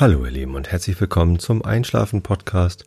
[0.00, 2.84] Hallo ihr Lieben und herzlich willkommen zum Einschlafen Podcast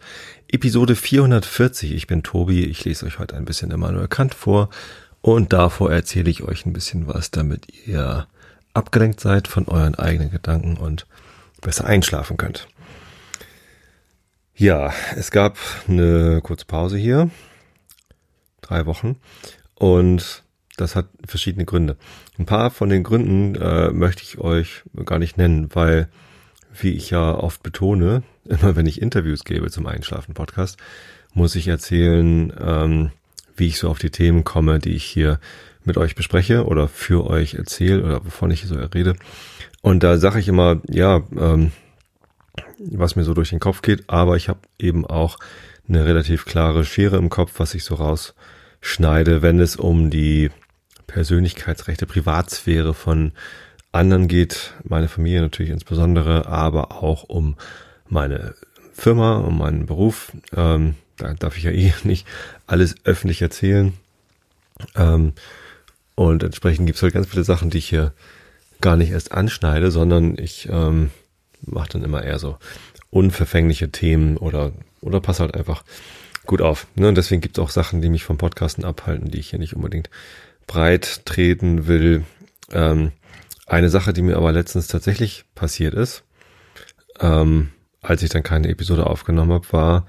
[0.47, 1.91] Episode 440.
[1.91, 4.69] Ich bin Tobi, ich lese euch heute ein bisschen Immanuel Kant vor
[5.19, 8.27] und davor erzähle ich euch ein bisschen was, damit ihr
[8.73, 11.05] abgelenkt seid von euren eigenen Gedanken und
[11.59, 12.69] besser einschlafen könnt.
[14.55, 15.57] Ja, es gab
[15.89, 17.29] eine kurze Pause hier,
[18.61, 19.17] drei Wochen
[19.75, 20.45] und
[20.77, 21.97] das hat verschiedene Gründe.
[22.39, 26.07] Ein paar von den Gründen äh, möchte ich euch gar nicht nennen, weil
[26.79, 30.77] wie ich ja oft betone, immer wenn ich Interviews gebe zum Einschlafen-Podcast,
[31.33, 33.11] muss ich erzählen, ähm,
[33.55, 35.39] wie ich so auf die Themen komme, die ich hier
[35.83, 39.15] mit euch bespreche oder für euch erzähle oder wovon ich so rede.
[39.81, 41.71] Und da sage ich immer, ja, ähm,
[42.77, 45.37] was mir so durch den Kopf geht, aber ich habe eben auch
[45.87, 50.51] eine relativ klare Schere im Kopf, was ich so rausschneide, wenn es um die
[51.07, 53.33] Persönlichkeitsrechte, Privatsphäre von
[53.91, 57.55] anderen geht, meine Familie natürlich insbesondere, aber auch um
[58.07, 58.55] meine
[58.93, 60.31] Firma, um meinen Beruf.
[60.55, 62.27] Ähm, da darf ich ja eh nicht
[62.67, 63.93] alles öffentlich erzählen.
[64.95, 65.33] Ähm,
[66.15, 68.13] und entsprechend gibt es halt ganz viele Sachen, die ich hier
[68.79, 71.11] gar nicht erst anschneide, sondern ich ähm,
[71.61, 72.57] mache dann immer eher so
[73.09, 75.83] unverfängliche Themen oder, oder passe halt einfach
[76.45, 76.87] gut auf.
[76.95, 77.07] Ne?
[77.07, 79.75] Und deswegen gibt es auch Sachen, die mich vom Podcasten abhalten, die ich hier nicht
[79.75, 80.09] unbedingt
[80.67, 82.23] breit treten will.
[82.71, 83.11] Ähm,
[83.71, 86.23] eine Sache, die mir aber letztens tatsächlich passiert ist,
[87.19, 87.69] ähm,
[88.01, 90.07] als ich dann keine Episode aufgenommen habe, war,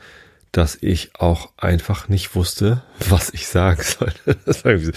[0.51, 4.93] dass ich auch einfach nicht wusste, was ich sagen sollte.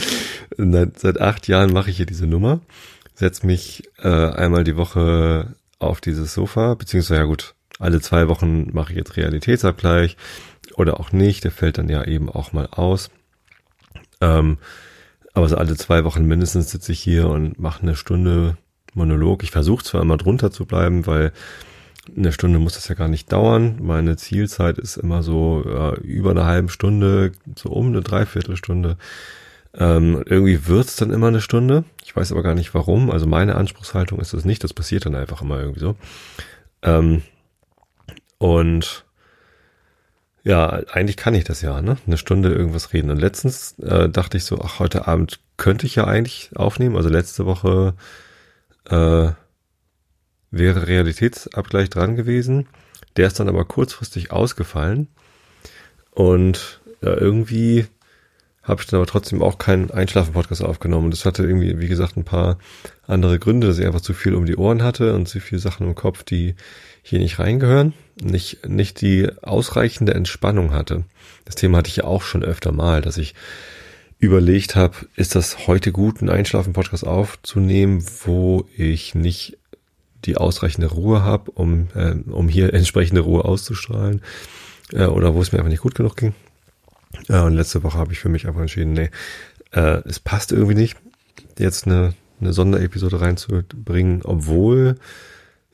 [0.98, 2.60] Seit acht Jahren mache ich hier diese Nummer,
[3.14, 8.72] setze mich äh, einmal die Woche auf dieses Sofa, beziehungsweise ja gut, alle zwei Wochen
[8.74, 10.18] mache ich jetzt Realitätsabgleich
[10.76, 13.12] oder auch nicht, der fällt dann ja eben auch mal aus.
[14.22, 14.58] Ähm,
[15.36, 18.58] aber so alle zwei Wochen mindestens sitze ich hier und mache eine Stunde
[18.94, 19.44] Monolog.
[19.44, 21.32] Ich versuche zwar immer drunter zu bleiben, weil
[22.16, 23.78] eine Stunde muss das ja gar nicht dauern.
[23.82, 28.98] Meine Zielzeit ist immer so äh, über eine halbe Stunde, so um eine Dreiviertelstunde.
[29.74, 31.84] Ähm, irgendwie wird's dann immer eine Stunde.
[32.06, 33.12] Ich weiß aber gar nicht warum.
[33.12, 34.64] Also meine Anspruchshaltung ist das nicht.
[34.64, 35.96] Das passiert dann einfach immer irgendwie so.
[36.82, 37.24] Ähm,
[38.38, 39.05] und
[40.46, 41.98] ja, eigentlich kann ich das ja, ne?
[42.06, 43.10] Eine Stunde irgendwas reden.
[43.10, 46.96] Und letztens äh, dachte ich so, ach, heute Abend könnte ich ja eigentlich aufnehmen.
[46.96, 47.96] Also letzte Woche
[48.86, 49.32] äh,
[50.52, 52.68] wäre Realitätsabgleich dran gewesen.
[53.18, 55.08] Der ist dann aber kurzfristig ausgefallen.
[56.12, 57.88] Und ja, irgendwie
[58.62, 61.06] habe ich dann aber trotzdem auch keinen Einschlafen-Podcast aufgenommen.
[61.06, 62.60] Und das hatte irgendwie, wie gesagt, ein paar
[63.08, 65.88] andere Gründe, dass ich einfach zu viel um die Ohren hatte und zu viele Sachen
[65.88, 66.56] im Kopf, die
[67.06, 67.94] hier nicht reingehören.
[68.20, 71.04] Nicht, nicht die ausreichende Entspannung hatte.
[71.46, 73.36] Das Thema hatte ich ja auch schon öfter mal, dass ich
[74.18, 79.58] überlegt habe, ist das heute gut, einen Einschlafen-Podcast aufzunehmen, wo ich nicht
[80.24, 84.22] die ausreichende Ruhe habe, um, äh, um hier entsprechende Ruhe auszustrahlen,
[84.92, 86.34] äh, oder wo es mir einfach nicht gut genug ging.
[87.28, 89.12] Äh, und letzte Woche habe ich für mich einfach entschieden, nee,
[89.74, 90.98] äh, es passt irgendwie nicht,
[91.60, 94.96] jetzt eine, eine Sonderepisode reinzubringen, obwohl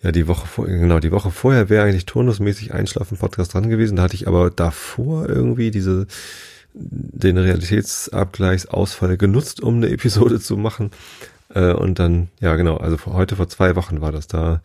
[0.02, 3.96] ja die Woche vor, genau, die Woche vorher wäre eigentlich turnusmäßig Einschlafen-Podcast dran gewesen.
[3.96, 6.08] Da hatte ich aber davor irgendwie diese
[6.74, 10.92] den Realitätsabgleichsausfall genutzt, um eine Episode zu machen.
[11.54, 14.62] Äh, und dann, ja genau, also heute vor zwei Wochen war das da.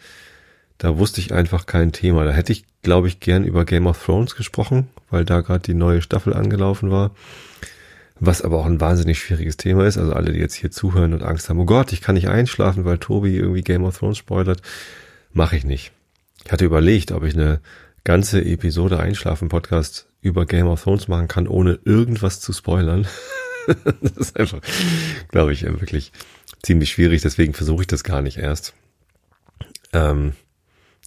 [0.79, 2.25] Da wusste ich einfach kein Thema.
[2.25, 5.75] Da hätte ich, glaube ich, gern über Game of Thrones gesprochen, weil da gerade die
[5.75, 7.13] neue Staffel angelaufen war.
[8.21, 9.97] Was aber auch ein wahnsinnig schwieriges Thema ist.
[9.97, 12.85] Also alle, die jetzt hier zuhören und Angst haben, oh Gott, ich kann nicht einschlafen,
[12.85, 14.61] weil Tobi irgendwie Game of Thrones spoilert,
[15.37, 15.93] mache ich nicht.
[16.45, 17.61] Ich hatte überlegt, ob ich eine
[18.05, 23.07] ganze Episode Einschlafen-Podcast über Game of Thrones machen kann, ohne irgendwas zu spoilern.
[24.01, 24.61] das ist einfach,
[25.29, 26.13] glaube ich, wirklich
[26.63, 27.21] ziemlich schwierig.
[27.21, 28.75] Deswegen versuche ich das gar nicht erst.
[29.93, 30.33] Ähm,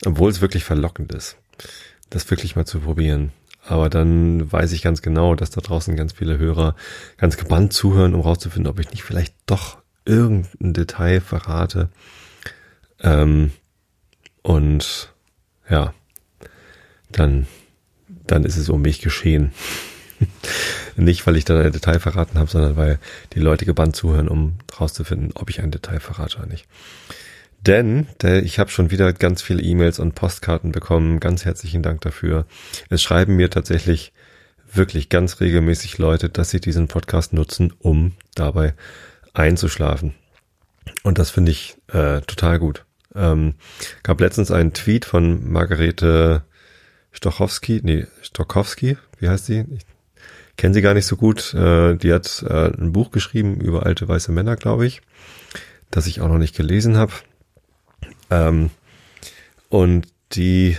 [0.05, 1.37] obwohl es wirklich verlockend ist,
[2.09, 3.31] das wirklich mal zu probieren.
[3.65, 6.75] Aber dann weiß ich ganz genau, dass da draußen ganz viele Hörer
[7.17, 11.89] ganz gebannt zuhören, um rauszufinden, ob ich nicht vielleicht doch irgendein Detail verrate.
[13.01, 13.51] Ähm,
[14.41, 15.13] und
[15.69, 15.93] ja,
[17.11, 17.47] dann
[18.29, 19.51] dann ist es um mich geschehen.
[20.95, 22.99] Nicht, weil ich da ein Detail verraten habe, sondern weil
[23.33, 26.67] die Leute gebannt zuhören, um rauszufinden, ob ich ein Detail verrate oder nicht.
[27.65, 31.19] Denn der, ich habe schon wieder ganz viele E-Mails und Postkarten bekommen.
[31.19, 32.45] Ganz herzlichen Dank dafür.
[32.89, 34.11] Es schreiben mir tatsächlich
[34.71, 38.73] wirklich ganz regelmäßig Leute, dass sie diesen Podcast nutzen, um dabei
[39.33, 40.13] einzuschlafen.
[41.03, 42.85] Und das finde ich äh, total gut.
[43.15, 43.55] Ähm,
[44.03, 46.43] gab letztens einen Tweet von Margarete
[47.11, 49.65] Stochowski, nee, Stokowski, wie heißt sie?
[49.71, 49.85] Ich
[50.57, 51.53] kenne sie gar nicht so gut.
[51.53, 55.01] Äh, die hat äh, ein Buch geschrieben über alte weiße Männer, glaube ich,
[55.89, 57.13] das ich auch noch nicht gelesen habe.
[58.29, 58.69] Ähm,
[59.69, 60.77] und die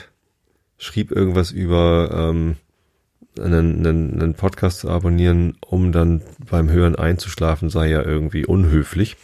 [0.79, 2.57] schrieb irgendwas über ähm,
[3.39, 9.17] einen, einen, einen Podcast zu abonnieren, um dann beim Hören einzuschlafen, sei ja irgendwie unhöflich.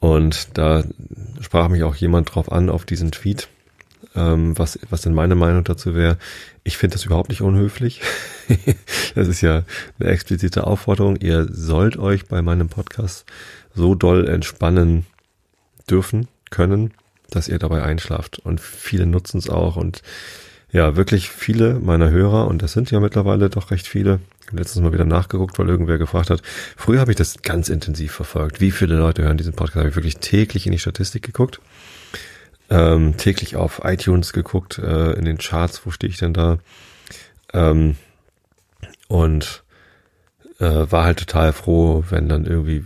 [0.00, 0.84] Und da
[1.40, 3.48] sprach mich auch jemand drauf an auf diesen Tweet,
[4.14, 6.18] ähm, was, was denn meine Meinung dazu wäre.
[6.62, 8.00] Ich finde das überhaupt nicht unhöflich.
[9.14, 9.64] das ist ja
[9.98, 11.16] eine explizite Aufforderung.
[11.16, 13.24] Ihr sollt euch bei meinem Podcast
[13.74, 15.06] so doll entspannen
[15.90, 16.92] dürfen, können,
[17.30, 18.38] dass ihr dabei einschlaft.
[18.38, 19.76] Und viele nutzen es auch.
[19.76, 20.02] Und
[20.70, 24.20] ja, wirklich viele meiner Hörer, und das sind ja mittlerweile doch recht viele,
[24.50, 26.42] letztens mal wieder nachgeguckt, weil irgendwer gefragt hat.
[26.76, 28.60] Früher habe ich das ganz intensiv verfolgt.
[28.60, 29.78] Wie viele Leute hören diesen Podcast?
[29.78, 31.60] Habe ich wirklich täglich in die Statistik geguckt.
[32.70, 36.58] Ähm, täglich auf iTunes geguckt, äh, in den Charts, wo stehe ich denn da?
[37.54, 37.96] Ähm,
[39.08, 39.62] und
[40.58, 42.84] äh, war halt total froh, wenn dann irgendwie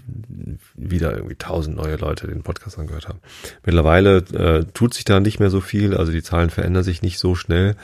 [0.74, 3.20] wieder irgendwie tausend neue Leute den Podcast angehört haben.
[3.64, 7.19] Mittlerweile äh, tut sich da nicht mehr so viel, also die Zahlen verändern sich nicht
[7.19, 7.76] so schnell,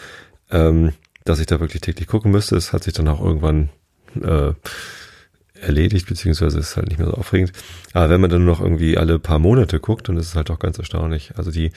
[0.50, 0.92] ähm,
[1.24, 2.56] dass ich da wirklich täglich gucken müsste.
[2.56, 3.70] Es hat sich dann auch irgendwann
[4.20, 4.52] äh,
[5.60, 7.52] erledigt, beziehungsweise ist halt nicht mehr so aufregend.
[7.92, 10.58] Aber wenn man dann noch irgendwie alle paar Monate guckt, dann ist es halt auch
[10.58, 11.32] ganz erstaunlich.
[11.36, 11.72] Also die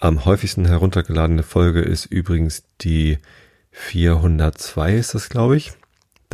[0.00, 3.18] am häufigsten heruntergeladene Folge ist übrigens die
[3.70, 5.72] 402 ist das, glaube ich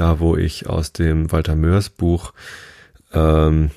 [0.00, 2.32] da wo ich aus dem Walter Mörs Buch
[3.12, 3.70] ähm,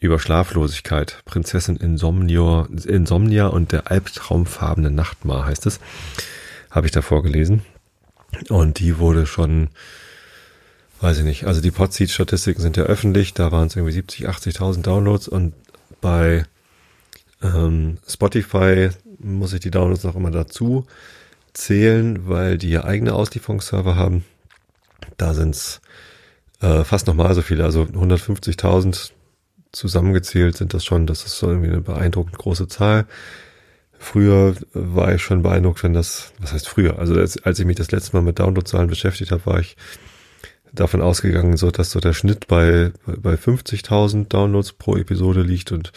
[0.00, 5.78] über Schlaflosigkeit, Prinzessin Insomnia, Insomnia und der albtraumfarbene Nachtmar heißt es,
[6.72, 7.62] habe ich da vorgelesen.
[8.48, 9.68] Und die wurde schon,
[11.00, 14.82] weiß ich nicht, also die Podseed-Statistiken sind ja öffentlich, da waren es irgendwie 70, 80.000
[14.82, 15.54] Downloads und
[16.00, 16.46] bei
[17.44, 18.90] ähm, Spotify
[19.20, 20.84] muss ich die Downloads noch immer dazu
[21.52, 24.24] zählen, weil die ja eigene Auslieferungsserver haben.
[25.16, 25.80] Da sind es
[26.60, 29.10] äh, fast nochmal so viele, also 150.000
[29.72, 31.06] zusammengezählt sind das schon.
[31.06, 33.06] Das ist so irgendwie eine beeindruckend große Zahl.
[33.98, 36.98] Früher war ich schon beeindruckt, wenn das, was heißt früher?
[36.98, 39.76] Also als, als ich mich das letzte Mal mit Downloadzahlen beschäftigt habe, war ich
[40.72, 45.92] davon ausgegangen, so dass so der Schnitt bei bei 50.000 Downloads pro Episode liegt und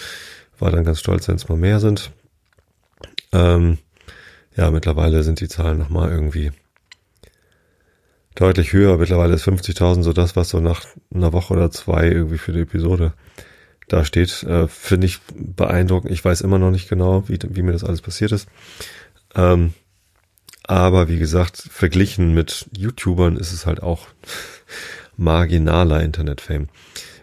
[0.59, 2.11] war dann ganz stolz, wenn es mal mehr sind.
[3.31, 3.79] Ähm,
[4.55, 6.51] ja, mittlerweile sind die Zahlen nochmal irgendwie
[8.39, 8.97] deutlich höher.
[8.97, 12.61] Mittlerweile ist 50.000 so das, was so nach einer Woche oder zwei irgendwie für die
[12.61, 13.13] Episode
[13.87, 14.43] da steht.
[14.43, 16.11] Äh, Finde ich beeindruckend.
[16.11, 18.47] Ich weiß immer noch nicht genau, wie, wie mir das alles passiert ist.
[19.35, 19.73] Ähm,
[20.63, 24.07] aber wie gesagt, verglichen mit YouTubern ist es halt auch
[25.17, 26.67] marginaler Internetfame.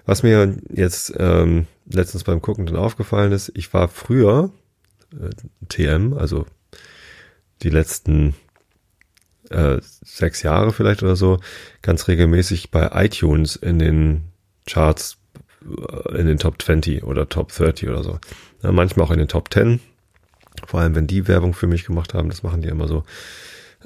[0.06, 4.50] Was mir jetzt ähm, letztens beim Gucken dann aufgefallen ist, ich war früher
[5.12, 5.30] äh,
[5.68, 6.46] TM, also
[7.62, 8.34] die letzten
[9.50, 11.40] äh, sechs Jahre vielleicht oder so
[11.82, 14.24] ganz regelmäßig bei iTunes in den
[14.66, 15.18] Charts
[15.64, 18.18] äh, in den Top 20 oder Top 30 oder so.
[18.62, 19.80] Ja, manchmal auch in den Top 10.
[20.66, 23.04] Vor allem, wenn die Werbung für mich gemacht haben, das machen die immer so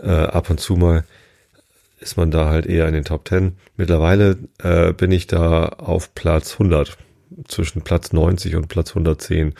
[0.00, 1.04] äh, ab und zu mal,
[1.98, 3.56] ist man da halt eher in den Top 10.
[3.76, 6.96] Mittlerweile äh, bin ich da auf Platz 100,
[7.48, 9.54] zwischen Platz 90 und Platz 110,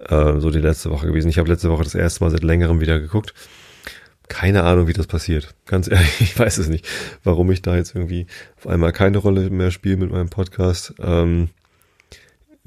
[0.00, 1.30] äh, so die letzte Woche gewesen.
[1.30, 3.34] Ich habe letzte Woche das erste Mal seit längerem wieder geguckt
[4.28, 5.54] keine Ahnung, wie das passiert.
[5.66, 6.86] Ganz ehrlich, ich weiß es nicht,
[7.24, 8.26] warum ich da jetzt irgendwie
[8.56, 10.94] auf einmal keine Rolle mehr spiele mit meinem Podcast.
[11.00, 11.48] Ähm,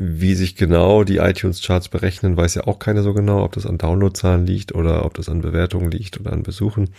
[0.04, 3.78] wie sich genau die iTunes-Charts berechnen, weiß ja auch keiner so genau, ob das an
[3.78, 6.90] Downloadzahlen liegt oder ob das an Bewertungen liegt oder an Besuchen.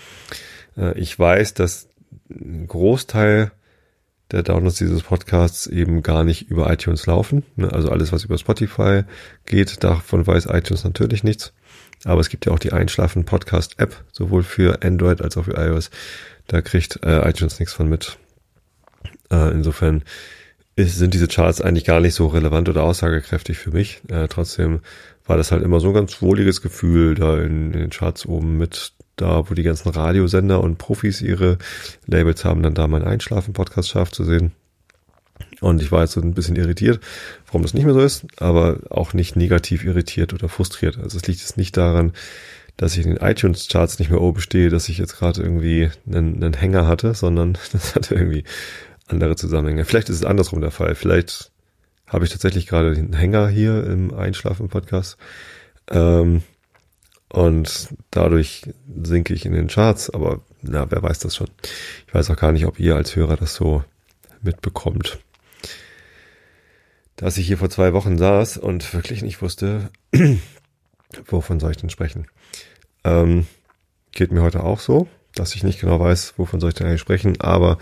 [0.77, 1.89] Äh, ich weiß, dass
[2.31, 3.51] ein Großteil
[4.31, 7.45] der Downloads dieses Podcasts eben gar nicht über iTunes laufen.
[7.57, 7.73] Ne?
[7.73, 9.03] Also alles, was über Spotify
[9.47, 11.53] geht, davon weiß iTunes natürlich nichts.
[12.05, 15.57] Aber es gibt ja auch die Einschlafen Podcast App, sowohl für Android als auch für
[15.57, 15.91] iOS.
[16.47, 18.19] Da kriegt äh, iTunes nichts von mit.
[19.31, 20.03] Äh, insofern
[20.75, 24.01] ist, sind diese Charts eigentlich gar nicht so relevant oder aussagekräftig für mich.
[24.09, 24.81] Äh, trotzdem
[25.27, 28.59] war das halt immer so ein ganz wohliges Gefühl, da in, in den Charts oben
[28.59, 31.59] mit da, wo die ganzen Radiosender und Profis ihre
[32.07, 34.53] Labels haben, dann da mein Einschlafen-Podcast scharf zu sehen.
[35.63, 36.99] Und ich war jetzt so ein bisschen irritiert,
[37.47, 40.99] warum das nicht mehr so ist, aber auch nicht negativ irritiert oder frustriert.
[40.99, 42.13] Also es liegt jetzt nicht daran,
[42.77, 46.43] dass ich in den iTunes-Charts nicht mehr oben stehe, dass ich jetzt gerade irgendwie einen,
[46.43, 48.43] einen Hänger hatte, sondern das hatte irgendwie
[49.07, 49.85] andere Zusammenhänge.
[49.85, 50.97] Vielleicht ist es andersrum der Fall.
[50.97, 51.53] Vielleicht
[52.09, 55.17] habe ich tatsächlich gerade den Hänger hier im Einschlafen-Podcast.
[55.93, 56.43] Ähm,
[57.29, 58.63] und dadurch
[59.01, 61.51] sinke ich in den Charts, aber na, wer weiß das schon.
[62.09, 63.85] Ich weiß auch gar nicht, ob ihr als Hörer das so
[64.43, 65.21] mitbekommt
[67.23, 69.91] dass ich hier vor zwei Wochen saß und wirklich nicht wusste,
[71.27, 72.27] wovon soll ich denn sprechen.
[73.05, 73.47] Ähm,
[74.11, 77.01] geht mir heute auch so, dass ich nicht genau weiß, wovon soll ich denn eigentlich
[77.01, 77.79] sprechen, aber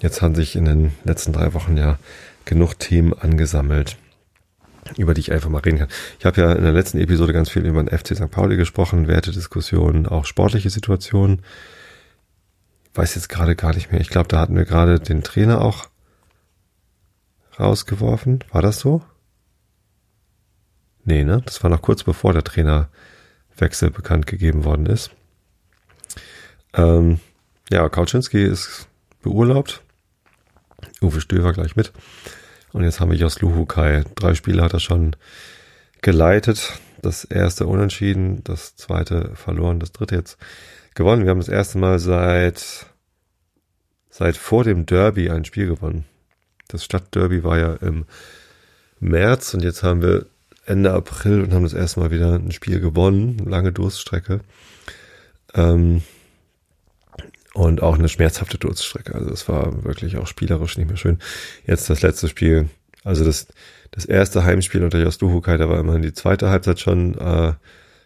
[0.00, 2.00] jetzt haben sich in den letzten drei Wochen ja
[2.46, 3.96] genug Themen angesammelt.
[4.98, 5.88] über die ich einfach mal reden kann.
[6.18, 8.30] Ich habe ja in der letzten Episode ganz viel über den FC St.
[8.30, 11.42] Pauli gesprochen, Wertediskussionen, auch sportliche Situationen.
[12.92, 14.00] Weiß jetzt gerade gar nicht mehr.
[14.00, 15.88] Ich glaube, da hatten wir gerade den Trainer auch
[17.58, 18.44] rausgeworfen.
[18.50, 19.02] War das so?
[21.04, 21.42] Nee, ne?
[21.44, 25.10] Das war noch kurz bevor der Trainerwechsel bekannt gegeben worden ist.
[26.72, 27.20] Ähm,
[27.70, 28.88] ja, Kauczynski ist
[29.22, 29.82] beurlaubt.
[31.00, 31.92] Uwe Stöver gleich mit.
[32.72, 34.04] Und jetzt haben wir Jos Luhukai.
[34.14, 35.14] Drei Spiele hat er schon
[36.02, 36.72] geleitet.
[37.02, 40.38] Das erste unentschieden, das zweite verloren, das dritte jetzt
[40.94, 41.24] gewonnen.
[41.24, 42.86] Wir haben das erste Mal seit,
[44.08, 46.06] seit vor dem Derby ein Spiel gewonnen.
[46.68, 48.04] Das Stadtderby war ja im
[49.00, 50.26] März und jetzt haben wir
[50.66, 53.38] Ende April und haben das erste Mal wieder ein Spiel gewonnen.
[53.38, 54.40] Lange Durststrecke.
[55.54, 56.02] Ähm,
[57.52, 59.14] und auch eine schmerzhafte Durststrecke.
[59.14, 61.18] Also es war wirklich auch spielerisch nicht mehr schön.
[61.66, 62.68] Jetzt das letzte Spiel,
[63.04, 63.46] also das,
[63.92, 67.52] das erste Heimspiel unter Jos Duhukai, da war immerhin die zweite Halbzeit schon äh,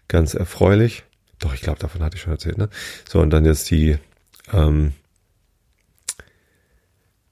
[0.08, 1.04] ganz erfreulich.
[1.38, 2.68] Doch, ich glaube, davon hatte ich schon erzählt, ne?
[3.08, 3.96] So, und dann jetzt die
[4.52, 4.92] ähm,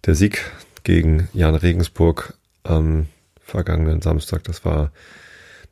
[0.07, 0.41] der Sieg
[0.87, 3.07] gegen Jan Regensburg am
[3.41, 4.93] vergangenen Samstag, das war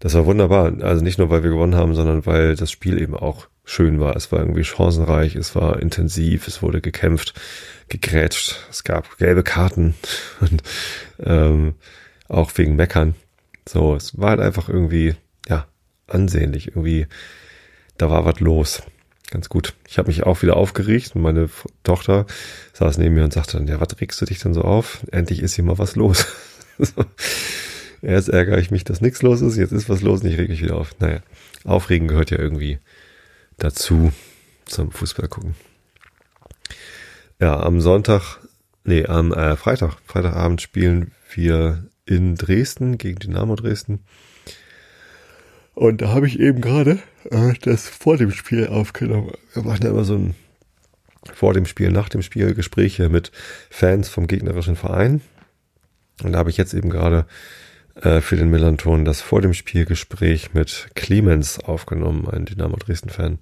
[0.01, 0.73] das war wunderbar.
[0.83, 4.17] Also nicht nur, weil wir gewonnen haben, sondern weil das Spiel eben auch schön war.
[4.17, 7.33] Es war irgendwie chancenreich, es war intensiv, es wurde gekämpft,
[7.89, 9.95] gegrätscht, es gab gelbe Karten
[10.41, 10.65] und
[11.21, 11.75] ähm,
[12.29, 13.15] auch wegen Meckern.
[13.69, 15.15] So, es war halt einfach irgendwie,
[15.49, 15.67] ja,
[16.09, 16.69] ansehnlich.
[16.69, 17.07] Irgendwie,
[17.99, 18.83] da war was los.
[19.31, 19.75] Ganz gut.
[19.89, 21.49] Ich habe mich auch wieder aufgeregt und meine
[21.83, 22.27] Tochter
[22.73, 25.05] saß neben mir und sagte dann, ja, was regst du dich denn so auf?
[25.11, 26.27] Endlich ist hier mal was los.
[28.03, 30.51] Erst ärgere ich mich, dass nichts los ist, jetzt ist was los und ich reg
[30.51, 30.95] mich wieder auf.
[31.01, 31.21] Naja,
[31.65, 32.79] Aufregen gehört ja irgendwie
[33.57, 34.13] dazu
[34.67, 35.55] zum Fußball gucken.
[37.41, 38.41] Ja, am Sonntag,
[38.85, 44.01] nee, am äh, Freitag, Freitagabend spielen wir in Dresden gegen Dynamo Dresden.
[45.75, 46.99] Und da habe ich eben gerade
[47.31, 49.33] äh, das vor dem Spiel aufgenommen.
[49.53, 50.35] Wir machen ja immer so ein
[51.33, 53.33] vor dem Spiel, nach dem Spiel Gespräche mit
[53.71, 55.23] Fans vom gegnerischen Verein.
[56.23, 57.27] Und da habe ich jetzt eben gerade
[57.97, 63.39] äh, für den Millanton das vor dem Spielgespräch mit Clemens aufgenommen, ein Dynamo Dresden-Fan.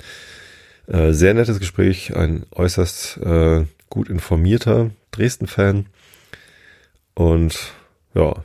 [0.87, 5.87] Äh, sehr nettes Gespräch, ein äußerst äh, gut informierter Dresden-Fan.
[7.15, 7.73] Und
[8.15, 8.45] ja,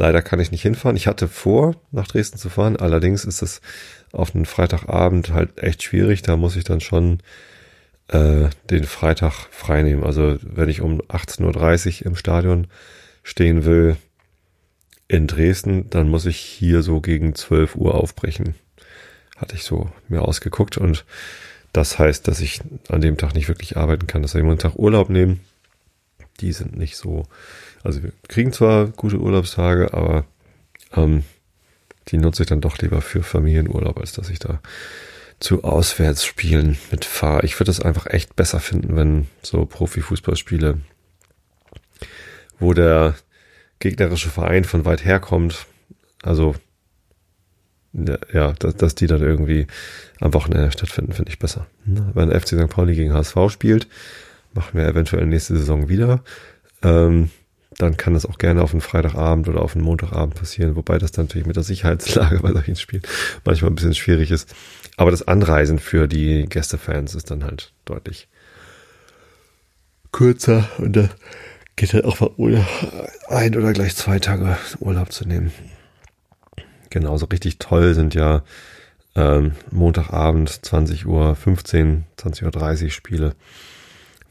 [0.00, 0.96] leider kann ich nicht hinfahren.
[0.96, 2.76] Ich hatte vor, nach Dresden zu fahren.
[2.76, 3.60] Allerdings ist es
[4.12, 6.22] auf einen Freitagabend halt echt schwierig.
[6.22, 7.18] Da muss ich dann schon
[8.08, 10.02] äh, den Freitag freinehmen.
[10.02, 12.66] Also wenn ich um 18.30 Uhr im Stadion
[13.22, 13.96] stehen will,
[15.06, 18.54] in Dresden, dann muss ich hier so gegen 12 Uhr aufbrechen.
[19.36, 21.04] Hatte ich so mir ausgeguckt und
[21.72, 24.22] das heißt, dass ich an dem Tag nicht wirklich arbeiten kann.
[24.22, 25.40] Das heißt, ich einen Tag Urlaub nehmen.
[26.40, 27.26] Die sind nicht so,
[27.82, 30.24] also wir kriegen zwar gute Urlaubstage, aber
[30.94, 31.24] ähm,
[32.08, 34.60] die nutze ich dann doch lieber für Familienurlaub, als dass ich da
[35.38, 37.44] zu Auswärtsspielen mitfahre.
[37.44, 40.78] Ich würde es einfach echt besser finden, wenn so Profifußballspiele,
[42.58, 43.14] wo der
[43.78, 45.66] gegnerische Verein von weit her kommt,
[46.22, 46.54] also
[47.92, 49.66] ja, dass, dass die dann irgendwie
[50.20, 51.66] am Wochenende stattfinden, finde ich besser.
[51.84, 52.68] Wenn FC St.
[52.68, 53.88] Pauli gegen HSV spielt,
[54.52, 56.22] machen wir eventuell nächste Saison wieder.
[56.82, 57.30] Ähm,
[57.80, 61.12] dann kann das auch gerne auf einen Freitagabend oder auf einen Montagabend passieren, wobei das
[61.12, 63.02] dann natürlich mit der Sicherheitslage bei solchen Spielen
[63.44, 64.54] manchmal ein bisschen schwierig ist.
[64.96, 68.28] Aber das Anreisen für die Gästefans ist dann halt deutlich
[70.12, 71.08] kürzer und da
[71.76, 72.66] geht halt auch mal
[73.28, 75.52] ein oder gleich zwei Tage Urlaub zu nehmen.
[76.90, 78.42] Genauso richtig toll sind ja
[79.14, 83.34] ähm, Montagabend 20 Uhr 15, 20 Uhr 30 Spiele,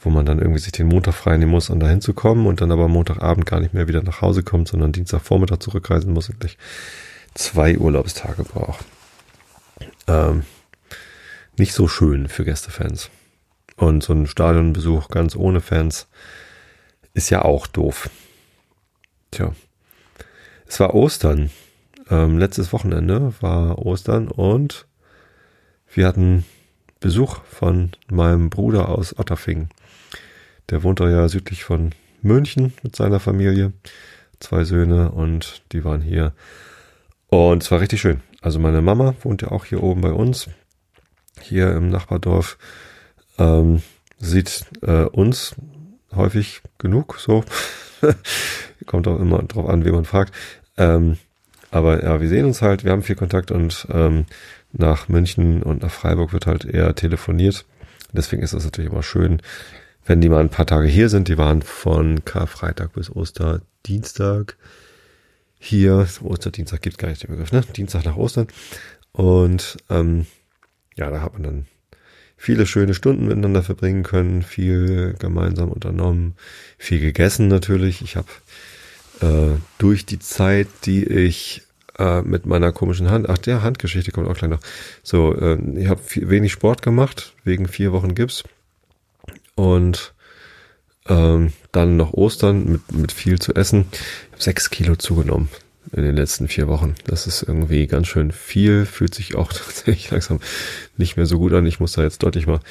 [0.02, 2.72] wo man dann irgendwie sich den Montag frei nehmen muss, um da hinzukommen und dann
[2.72, 6.58] aber Montagabend gar nicht mehr wieder nach Hause kommt, sondern Dienstagvormittag zurückreisen muss und gleich
[7.34, 8.86] zwei Urlaubstage braucht.
[10.08, 10.44] Ähm,
[11.58, 13.10] nicht so schön für Gästefans.
[13.76, 16.08] Und so ein Stadionbesuch ganz ohne Fans
[17.14, 18.10] ist ja auch doof.
[19.32, 19.54] Tja.
[20.68, 21.50] Es war Ostern.
[22.10, 24.86] Ähm, letztes Wochenende war Ostern und
[25.94, 26.46] wir hatten
[27.00, 29.70] Besuch von meinem Bruder aus Otterfing.
[30.70, 33.74] Der wohnt da ja südlich von München mit seiner Familie.
[34.40, 36.34] Zwei Söhne und die waren hier.
[37.28, 38.22] Und es war richtig schön.
[38.42, 40.50] Also meine Mama wohnt ja auch hier oben bei uns.
[41.42, 42.58] Hier im Nachbardorf.
[43.38, 43.82] Ähm,
[44.18, 45.56] sieht äh, uns
[46.14, 47.44] häufig genug, so.
[48.86, 50.34] Kommt auch immer drauf an, wie man fragt.
[50.78, 51.18] Ähm,
[51.72, 54.26] aber ja, wir sehen uns halt, wir haben viel Kontakt und ähm,
[54.72, 57.66] nach München und nach Freiburg wird halt eher telefoniert.
[58.12, 59.42] Deswegen ist es natürlich immer schön,
[60.10, 61.28] wenn die mal ein paar Tage hier sind.
[61.28, 64.58] Die waren von Karfreitag bis Osterdienstag
[65.60, 67.62] hier, Osterdienstag gibt gar nicht den Begriff, ne?
[67.76, 68.48] Dienstag nach Ostern.
[69.12, 70.26] Und ähm,
[70.96, 71.66] ja, da hat man dann
[72.38, 76.34] viele schöne Stunden miteinander verbringen können, viel gemeinsam unternommen,
[76.80, 78.02] viel gegessen natürlich.
[78.02, 78.30] Ich habe
[79.22, 81.62] äh, durch die Zeit, die ich
[82.00, 84.62] äh, mit meiner komischen Hand, ach der Handgeschichte kommt auch gleich noch.
[85.04, 88.44] So, äh, ich habe wenig Sport gemacht wegen vier Wochen Gips
[89.60, 90.14] und
[91.08, 93.88] ähm, dann noch Ostern mit mit viel zu essen.
[93.92, 95.50] Ich habe sechs Kilo zugenommen
[95.92, 96.96] in den letzten vier Wochen.
[97.06, 100.40] Das ist irgendwie ganz schön viel, fühlt sich auch tatsächlich langsam
[100.98, 101.66] nicht mehr so gut an.
[101.66, 102.62] Ich muss da jetzt deutlich mal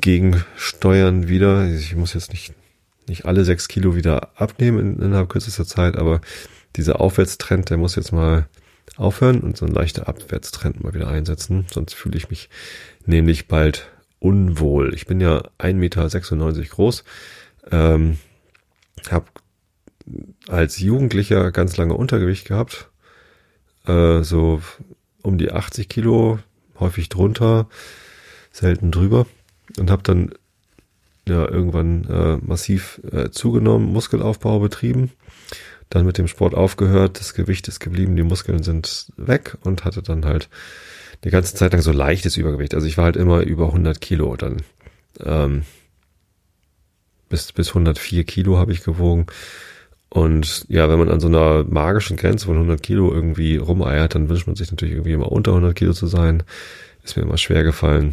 [0.00, 1.68] gegensteuern wieder.
[1.68, 2.54] Ich muss jetzt nicht,
[3.08, 6.20] nicht alle sechs Kilo wieder abnehmen in, innerhalb kürzester Zeit, aber
[6.76, 8.46] dieser Aufwärtstrend, der muss jetzt mal
[8.96, 11.66] aufhören und so ein leichter Abwärtstrend mal wieder einsetzen.
[11.70, 12.48] Sonst fühle ich mich
[13.06, 13.91] nämlich bald
[14.22, 14.94] unwohl.
[14.94, 17.04] Ich bin ja 1,96 Meter groß,
[17.70, 18.18] ähm,
[19.10, 19.26] habe
[20.48, 22.88] als Jugendlicher ganz lange Untergewicht gehabt,
[23.86, 24.62] äh, so
[25.22, 26.38] um die 80 Kilo,
[26.78, 27.68] häufig drunter,
[28.52, 29.26] selten drüber
[29.78, 30.32] und habe dann
[31.28, 35.10] ja irgendwann äh, massiv äh, zugenommen, Muskelaufbau betrieben,
[35.90, 40.02] dann mit dem Sport aufgehört, das Gewicht ist geblieben, die Muskeln sind weg und hatte
[40.02, 40.48] dann halt
[41.24, 42.74] die ganze Zeit lang so leichtes Übergewicht.
[42.74, 44.62] Also ich war halt immer über 100 Kilo dann.
[45.24, 45.62] Ähm,
[47.28, 49.26] bis, bis 104 Kilo habe ich gewogen
[50.12, 54.28] und ja, wenn man an so einer magischen Grenze von 100 Kilo irgendwie rumeiert, dann
[54.28, 56.42] wünscht man sich natürlich irgendwie immer unter 100 Kilo zu sein.
[57.02, 58.12] Ist mir immer schwer gefallen.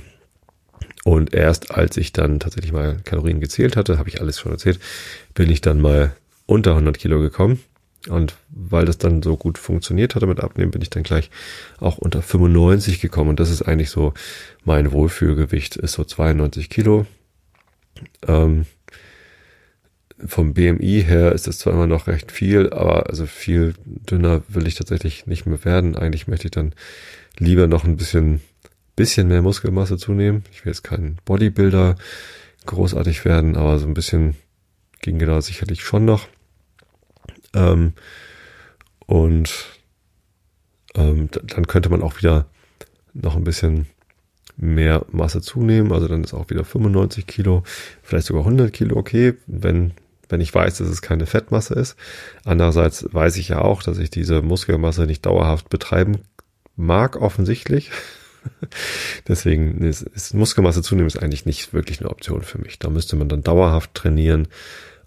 [1.03, 4.79] Und erst als ich dann tatsächlich mal Kalorien gezählt hatte, habe ich alles schon erzählt,
[5.33, 7.59] bin ich dann mal unter 100 Kilo gekommen.
[8.07, 11.29] Und weil das dann so gut funktioniert hatte mit Abnehmen, bin ich dann gleich
[11.79, 13.31] auch unter 95 gekommen.
[13.31, 14.13] Und das ist eigentlich so
[14.63, 17.05] mein Wohlfühlgewicht, ist so 92 Kilo.
[18.25, 18.65] Ähm,
[20.25, 24.67] vom BMI her ist es zwar immer noch recht viel, aber also viel dünner will
[24.67, 25.95] ich tatsächlich nicht mehr werden.
[25.95, 26.73] Eigentlich möchte ich dann
[27.37, 28.41] lieber noch ein bisschen,
[28.95, 30.43] bisschen mehr Muskelmasse zunehmen.
[30.51, 31.95] Ich will jetzt kein Bodybuilder
[32.65, 34.35] großartig werden, aber so ein bisschen
[35.01, 36.27] ging da sicherlich schon noch.
[37.53, 37.93] Ähm,
[39.05, 39.51] und
[40.95, 42.45] ähm, dann könnte man auch wieder
[43.13, 43.87] noch ein bisschen
[44.57, 45.91] mehr Masse zunehmen.
[45.91, 47.63] Also dann ist auch wieder 95 Kilo,
[48.03, 49.93] vielleicht sogar 100 Kilo okay, wenn
[50.29, 51.95] wenn ich weiß, dass es keine Fettmasse ist.
[52.45, 56.19] Andererseits weiß ich ja auch, dass ich diese Muskelmasse nicht dauerhaft betreiben
[56.75, 57.89] mag, offensichtlich.
[59.27, 62.79] Deswegen ist, ist Muskelmasse zunehmen ist eigentlich nicht wirklich eine Option für mich.
[62.79, 64.47] Da müsste man dann dauerhaft trainieren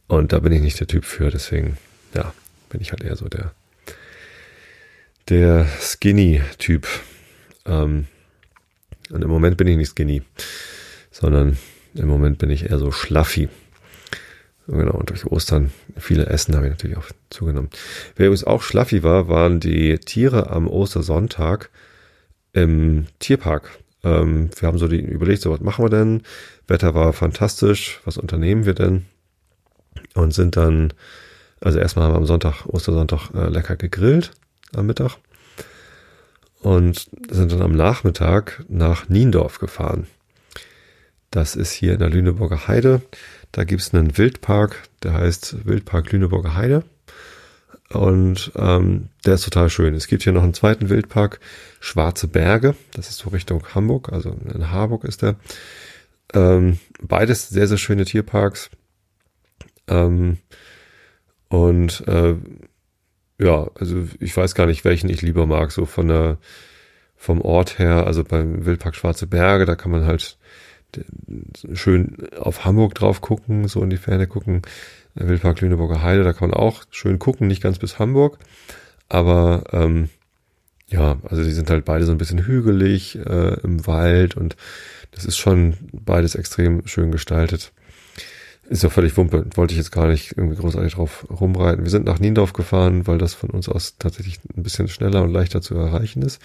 [0.08, 1.30] und da bin ich nicht der Typ für.
[1.30, 1.78] Deswegen,
[2.14, 2.32] ja,
[2.70, 3.52] bin ich halt eher so der,
[5.28, 6.86] der Skinny-Typ.
[7.66, 8.06] Ähm,
[9.10, 10.22] und im Moment bin ich nicht Skinny,
[11.10, 11.58] sondern
[11.94, 13.48] im Moment bin ich eher so schlaffi.
[14.68, 17.68] Genau, und durch Ostern viele Essen habe ich natürlich auch zugenommen.
[18.16, 21.68] Wer übrigens auch schlaffi war, waren die Tiere am Ostersonntag
[22.52, 23.70] im Tierpark.
[24.04, 26.22] Ähm, wir haben so die überlegt, so was machen wir denn?
[26.68, 29.06] Wetter war fantastisch, was unternehmen wir denn?
[30.14, 30.92] Und sind dann,
[31.62, 34.32] also erstmal haben wir am Sonntag, Ostersonntag, äh, lecker gegrillt
[34.74, 35.16] am Mittag.
[36.60, 40.06] Und sind dann am Nachmittag nach Niendorf gefahren.
[41.30, 43.02] Das ist hier in der Lüneburger Heide.
[43.50, 46.84] Da gibt's einen Wildpark, der heißt Wildpark Lüneburger Heide.
[47.90, 49.94] Und ähm, der ist total schön.
[49.94, 51.40] Es gibt hier noch einen zweiten Wildpark,
[51.80, 52.74] Schwarze Berge.
[52.94, 55.36] Das ist so Richtung Hamburg, also in Harburg ist der.
[56.32, 58.70] Ähm, beides sehr, sehr schöne Tierparks.
[59.88, 60.38] Ähm,
[61.52, 62.34] und äh,
[63.38, 65.70] ja, also ich weiß gar nicht, welchen ich lieber mag.
[65.70, 66.38] So von der
[67.14, 70.38] vom Ort her, also beim Wildpark Schwarze Berge, da kann man halt
[71.74, 74.62] schön auf Hamburg drauf gucken, so in die Ferne gucken.
[75.14, 78.38] Wildpark Lüneburger Heide, da kann man auch schön gucken, nicht ganz bis Hamburg.
[79.10, 80.08] Aber ähm,
[80.86, 84.56] ja, also die sind halt beide so ein bisschen hügelig äh, im Wald und
[85.10, 87.72] das ist schon beides extrem schön gestaltet.
[88.68, 91.84] Ist ja völlig Wumpe, wollte ich jetzt gar nicht irgendwie großartig drauf rumreiten.
[91.84, 95.32] Wir sind nach Niendorf gefahren, weil das von uns aus tatsächlich ein bisschen schneller und
[95.32, 96.40] leichter zu erreichen ist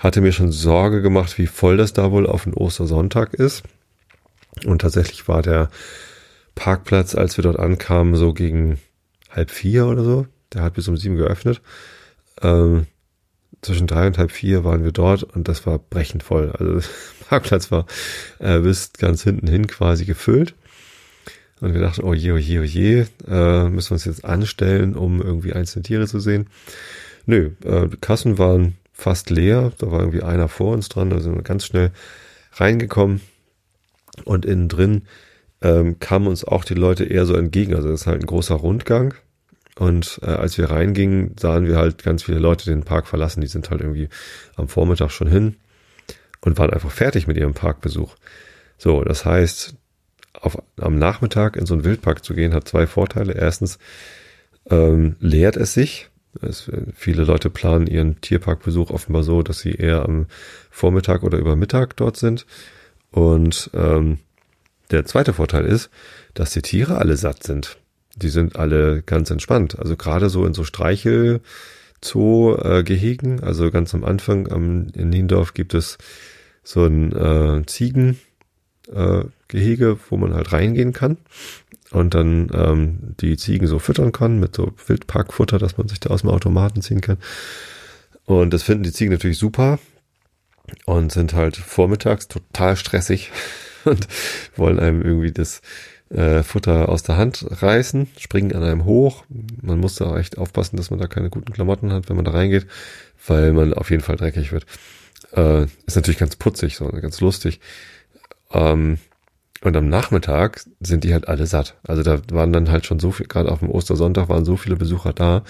[0.00, 3.62] hatte mir schon Sorge gemacht, wie voll das da wohl auf den Ostersonntag ist.
[4.64, 5.70] Und tatsächlich war der
[6.54, 8.80] Parkplatz, als wir dort ankamen, so gegen
[9.30, 10.26] halb vier oder so.
[10.52, 11.60] Der hat bis um sieben geöffnet.
[12.40, 12.86] Ähm,
[13.60, 16.50] zwischen drei und halb vier waren wir dort und das war brechend voll.
[16.58, 16.80] Also
[17.28, 17.84] Parkplatz war
[18.38, 20.54] äh, bis ganz hinten hin quasi gefüllt.
[21.60, 24.96] Und wir dachten, oh je, oh je, oh je, äh, müssen wir uns jetzt anstellen,
[24.96, 26.46] um irgendwie einzelne Tiere zu sehen.
[27.26, 29.72] Nö, äh, Kassen waren fast leer.
[29.78, 31.90] Da war irgendwie einer vor uns dran, da sind wir ganz schnell
[32.54, 33.20] reingekommen.
[34.24, 35.02] Und innen drin
[35.62, 37.74] ähm, kamen uns auch die Leute eher so entgegen.
[37.74, 39.14] Also das ist halt ein großer Rundgang.
[39.78, 43.40] Und äh, als wir reingingen, sahen wir halt ganz viele Leute den Park verlassen.
[43.40, 44.08] Die sind halt irgendwie
[44.56, 45.56] am Vormittag schon hin
[46.40, 48.16] und waren einfach fertig mit ihrem Parkbesuch.
[48.76, 49.74] So, das heißt,
[50.40, 53.34] auf, am Nachmittag in so einen Wildpark zu gehen, hat zwei Vorteile.
[53.34, 53.78] Erstens
[54.68, 56.08] ähm, lehrt es sich.
[56.40, 60.26] Es, viele Leute planen ihren Tierparkbesuch offenbar so, dass sie eher am
[60.70, 62.46] Vormittag oder über Mittag dort sind.
[63.10, 64.18] Und ähm,
[64.90, 65.90] der zweite Vorteil ist,
[66.34, 67.78] dass die Tiere alle satt sind.
[68.16, 69.78] Die sind alle ganz entspannt.
[69.78, 71.40] Also gerade so in so Streichel
[72.02, 75.98] Zoo-Gehegen, also ganz am Anfang am, in Niendorf gibt es
[76.62, 78.18] so ein äh, Ziegen,
[78.92, 81.18] äh, Gehege, wo man halt reingehen kann
[81.90, 86.10] und dann ähm, die Ziegen so füttern kann mit so Wildparkfutter, dass man sich da
[86.10, 87.18] aus dem Automaten ziehen kann.
[88.24, 89.78] Und das finden die Ziegen natürlich super
[90.86, 93.32] und sind halt vormittags total stressig
[93.84, 94.06] und
[94.56, 95.62] wollen einem irgendwie das
[96.10, 99.24] äh, Futter aus der Hand reißen, springen an einem hoch.
[99.62, 102.32] Man muss da echt aufpassen, dass man da keine guten Klamotten hat, wenn man da
[102.32, 102.66] reingeht,
[103.26, 104.66] weil man auf jeden Fall dreckig wird.
[105.32, 107.60] Äh, ist natürlich ganz putzig, so ganz lustig.
[108.52, 108.98] Ähm,
[109.62, 111.76] und am Nachmittag sind die halt alle satt.
[111.86, 114.76] Also da waren dann halt schon so viel, gerade auf dem Ostersonntag waren so viele
[114.76, 115.42] Besucher da,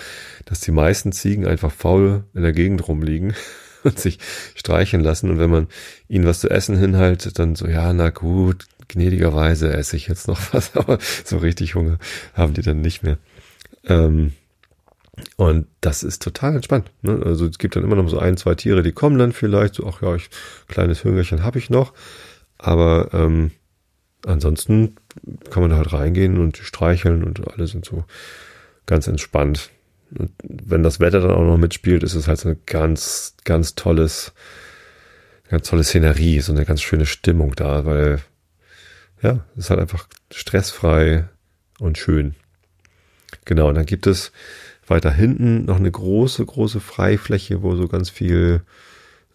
[0.46, 3.34] dass die meisten Ziegen einfach faul in der Gegend rumliegen
[3.84, 4.18] und sich
[4.56, 5.30] streicheln lassen.
[5.30, 5.68] Und wenn man
[6.08, 10.40] ihnen was zu essen hinhaltet, dann so, ja, na gut, gnädigerweise esse ich jetzt noch
[10.52, 11.98] was, aber so richtig Hunger
[12.34, 13.18] haben die dann nicht mehr.
[13.86, 14.32] Ähm,
[15.36, 16.90] und das ist total entspannt.
[17.02, 17.20] Ne?
[17.24, 19.86] Also es gibt dann immer noch so ein, zwei Tiere, die kommen dann vielleicht so,
[19.86, 20.30] ach ja, ich,
[20.66, 21.92] kleines Hüngerchen habe ich noch.
[22.62, 23.52] Aber ähm,
[24.26, 24.96] ansonsten
[25.48, 28.04] kann man da halt reingehen und streicheln und alle sind so
[28.86, 29.70] ganz entspannt.
[30.16, 33.74] Und wenn das Wetter dann auch noch mitspielt, ist es halt so ein ganz, ganz
[33.76, 34.32] tolles,
[35.48, 38.20] ganz tolle Szenerie, so eine ganz schöne Stimmung da, weil
[39.22, 41.28] ja, es ist halt einfach stressfrei
[41.78, 42.34] und schön.
[43.44, 44.32] Genau, und dann gibt es
[44.86, 48.62] weiter hinten noch eine große, große Freifläche, wo so ganz viel,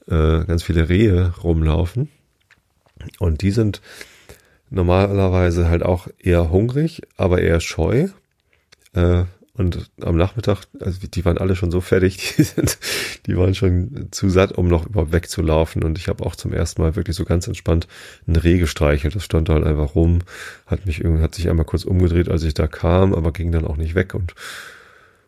[0.08, 2.10] äh, ganz viele Rehe rumlaufen.
[3.20, 3.82] Und die sind
[4.70, 8.10] normalerweise halt auch eher hungrig, aber eher scheu.
[8.94, 9.24] Äh,
[9.58, 12.78] und am Nachmittag, also die waren alle schon so fertig, die sind,
[13.26, 15.84] die waren schon zu satt, um noch überhaupt wegzulaufen.
[15.84, 17.88] Und ich habe auch zum ersten Mal wirklich so ganz entspannt
[18.28, 19.16] ein Reh gestreichelt.
[19.16, 20.20] Das stand da halt einfach rum,
[20.66, 23.66] hat mich irgendwie, hat sich einmal kurz umgedreht, als ich da kam, aber ging dann
[23.66, 24.14] auch nicht weg.
[24.14, 24.36] Und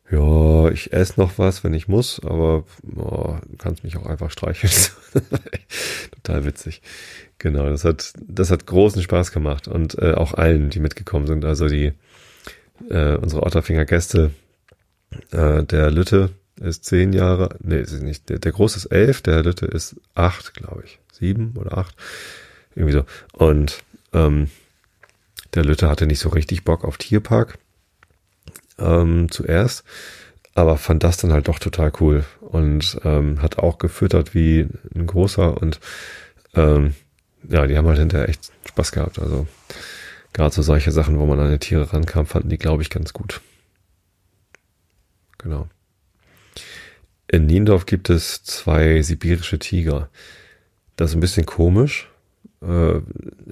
[0.09, 2.63] ja, ich esse noch was, wenn ich muss, aber
[2.95, 4.71] oh, kannst mich auch einfach streicheln.
[6.11, 6.81] Total witzig.
[7.39, 11.43] Genau, das hat, das hat großen Spaß gemacht und äh, auch allen, die mitgekommen sind.
[11.43, 11.91] Also die,
[12.89, 14.31] äh, unsere Otterfinger Gäste,
[15.31, 16.29] äh, der Lütte
[16.61, 20.53] ist zehn Jahre, nee, ist nicht, der, der Große ist elf, der Lütte ist acht,
[20.53, 21.95] glaube ich, sieben oder acht,
[22.75, 23.05] irgendwie so.
[23.33, 24.49] Und ähm,
[25.53, 27.59] der Lütte hatte nicht so richtig Bock auf Tierpark
[28.79, 29.83] ähm, zuerst,
[30.55, 35.05] aber fand das dann halt doch total cool und ähm, hat auch gefüttert wie ein
[35.05, 35.79] großer und
[36.55, 36.95] ähm,
[37.47, 39.19] ja, die haben halt hinterher echt Spaß gehabt.
[39.19, 39.47] Also
[40.33, 43.13] gerade so solche Sachen, wo man an die Tiere rankam, fanden die, glaube ich, ganz
[43.13, 43.41] gut.
[45.37, 45.67] Genau.
[47.27, 50.09] In Niendorf gibt es zwei sibirische Tiger.
[50.95, 52.09] Das ist ein bisschen komisch.
[52.61, 53.01] Äh,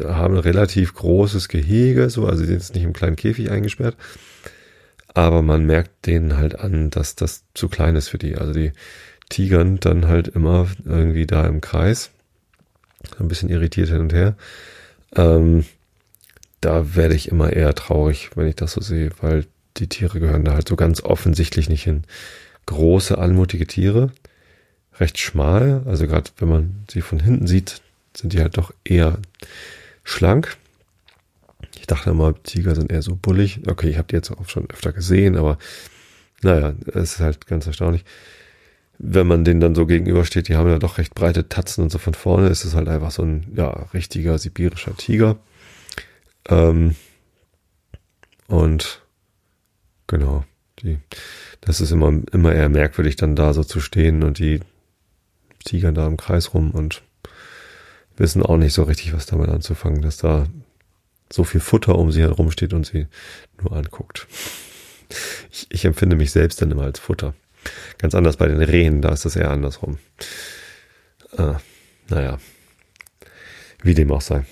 [0.03, 3.95] haben ein relativ großes Gehege, so, also die sind jetzt nicht im kleinen Käfig eingesperrt.
[5.15, 8.35] Aber man merkt denen halt an, dass das zu klein ist für die.
[8.35, 8.73] Also die
[9.29, 12.11] tigern dann halt immer irgendwie da im Kreis.
[13.17, 14.35] Ein bisschen irritiert hin und her.
[15.15, 15.65] Ähm,
[16.61, 19.45] da werde ich immer eher traurig, wenn ich das so sehe, weil
[19.77, 22.03] die Tiere gehören da halt so ganz offensichtlich nicht hin.
[22.65, 24.11] Große, anmutige Tiere,
[24.99, 27.81] recht schmal, also gerade wenn man sie von hinten sieht,
[28.15, 29.19] sind die halt doch eher
[30.03, 30.57] schlank.
[31.85, 33.59] Ich dachte immer, Tiger sind eher so bullig.
[33.67, 35.59] Okay, ich habe die jetzt auch schon öfter gesehen, aber
[36.41, 38.03] naja, es ist halt ganz erstaunlich.
[38.97, 41.99] Wenn man denen dann so gegenübersteht, die haben ja doch recht breite Tatzen und so
[41.99, 45.37] von vorne ist es halt einfach so ein, ja, richtiger sibirischer Tiger.
[46.49, 46.95] Ähm,
[48.47, 49.03] und
[50.07, 50.43] genau,
[50.79, 50.97] die,
[51.61, 54.59] das ist immer, immer eher merkwürdig, dann da so zu stehen und die
[55.63, 57.03] tigern da im Kreis rum und
[58.17, 60.47] wissen auch nicht so richtig, was damit anzufangen, dass da
[61.31, 63.07] so viel Futter um sie herum steht und sie
[63.61, 64.27] nur anguckt.
[65.51, 67.33] Ich, ich empfinde mich selbst dann immer als Futter.
[67.97, 69.97] Ganz anders bei den Rehen, da ist das eher andersrum.
[71.37, 71.59] Ah,
[72.09, 72.39] naja,
[73.81, 74.45] wie dem auch sei.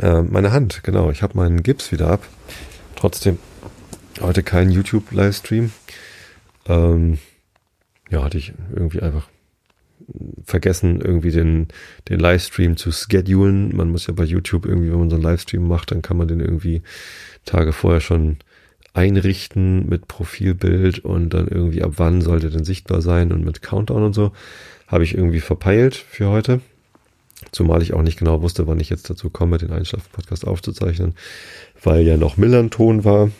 [0.00, 2.26] Äh, meine Hand, genau, ich habe meinen Gips wieder ab.
[2.96, 3.38] Trotzdem
[4.20, 5.72] heute kein YouTube-Livestream.
[6.66, 7.18] Ähm,
[8.10, 9.28] ja, hatte ich irgendwie einfach
[10.44, 11.68] vergessen, irgendwie den,
[12.08, 13.76] den Livestream zu schedulen.
[13.76, 16.28] Man muss ja bei YouTube irgendwie, wenn man so einen Livestream macht, dann kann man
[16.28, 16.82] den irgendwie
[17.44, 18.38] Tage vorher schon
[18.92, 24.02] einrichten mit Profilbild und dann irgendwie ab wann sollte denn sichtbar sein und mit Countdown
[24.02, 24.32] und so.
[24.86, 26.60] Habe ich irgendwie verpeilt für heute.
[27.52, 31.14] Zumal ich auch nicht genau wusste, wann ich jetzt dazu komme, den Einschlafen-Podcast aufzuzeichnen,
[31.82, 33.30] weil ja noch Millanton war.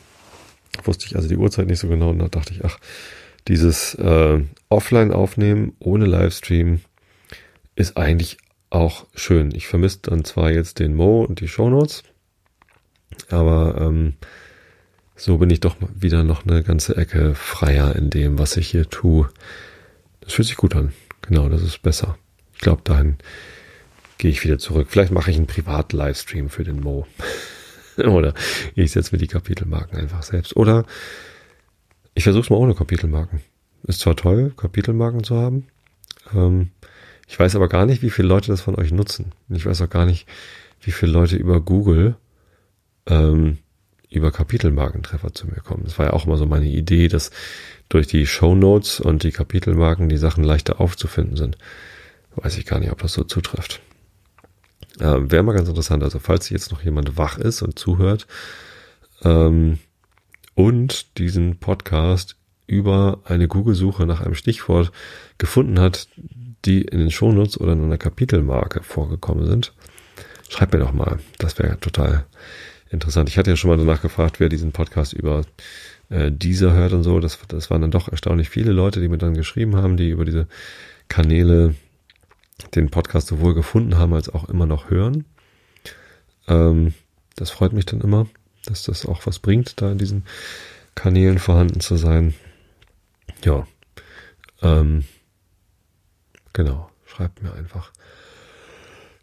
[0.85, 2.79] Wusste ich also die Uhrzeit nicht so genau und da dachte ich, ach,
[3.49, 6.81] dieses äh, Offline aufnehmen ohne Livestream
[7.75, 8.39] ist eigentlich
[8.71, 9.53] auch schön.
[9.55, 12.05] Ich vermisse dann zwar jetzt den Mo und die Shownotes,
[13.29, 14.15] aber ähm,
[15.17, 18.89] so bin ich doch wieder noch eine ganze Ecke freier in dem, was ich hier
[18.89, 19.29] tue.
[20.21, 20.93] Das fühlt sich gut an.
[21.23, 22.17] Genau, das ist besser.
[22.55, 23.19] Ich glaube, dahin
[24.19, 24.87] gehe ich wieder zurück.
[24.91, 27.07] Vielleicht mache ich einen Privat-Livestream für den Mo.
[27.97, 28.35] Oder
[28.75, 30.57] ich setze mir die Kapitelmarken einfach selbst.
[30.57, 30.87] Oder
[32.15, 33.41] ich versuche es mal ohne Kapitelmarken.
[33.85, 35.67] Ist zwar toll, Kapitelmarken zu haben.
[36.35, 36.71] Ähm,
[37.29, 39.33] ich weiß aber gar nicht, wie viele Leute das von euch nutzen.
[39.49, 40.27] Ich weiß auch gar nicht,
[40.81, 42.17] wie viele Leute über Google
[43.07, 43.59] ähm,
[44.11, 45.85] über Kapitelmarkentreffer zu mir kommen.
[45.85, 47.31] Das war ja auch immer so meine Idee, dass
[47.89, 51.57] durch die Show Notes und die Kapitelmarken die Sachen leichter aufzufinden sind.
[52.35, 53.81] Weiß ich gar nicht, ob das so zutrifft.
[55.01, 58.27] Ähm, Wäre mal ganz interessant, also falls jetzt noch jemand wach ist und zuhört
[59.23, 59.79] ähm,
[60.55, 62.37] und diesen Podcast
[62.71, 64.93] über eine Google-Suche nach einem Stichwort
[65.39, 66.09] gefunden hat,
[66.65, 69.75] die in den Shownotes oder in einer Kapitelmarke vorgekommen sind,
[70.49, 71.19] schreibt mir doch mal.
[71.39, 72.27] Das wäre total
[72.91, 73.29] interessant.
[73.29, 75.43] Ich hatte ja schon mal danach gefragt, wer diesen Podcast über
[76.11, 77.19] äh, dieser hört und so.
[77.19, 80.25] Das, das waren dann doch erstaunlich viele Leute, die mir dann geschrieben haben, die über
[80.25, 80.47] diese
[81.09, 81.75] Kanäle
[82.77, 85.25] den Podcast sowohl gefunden haben als auch immer noch hören.
[86.47, 86.95] Ähm,
[87.35, 88.29] das freut mich dann immer,
[88.65, 90.25] dass das auch was bringt, da in diesen
[90.95, 92.35] Kanälen vorhanden zu sein.
[93.45, 93.67] Ja,
[94.63, 95.05] ähm,
[96.53, 97.93] genau, schreibt mir einfach.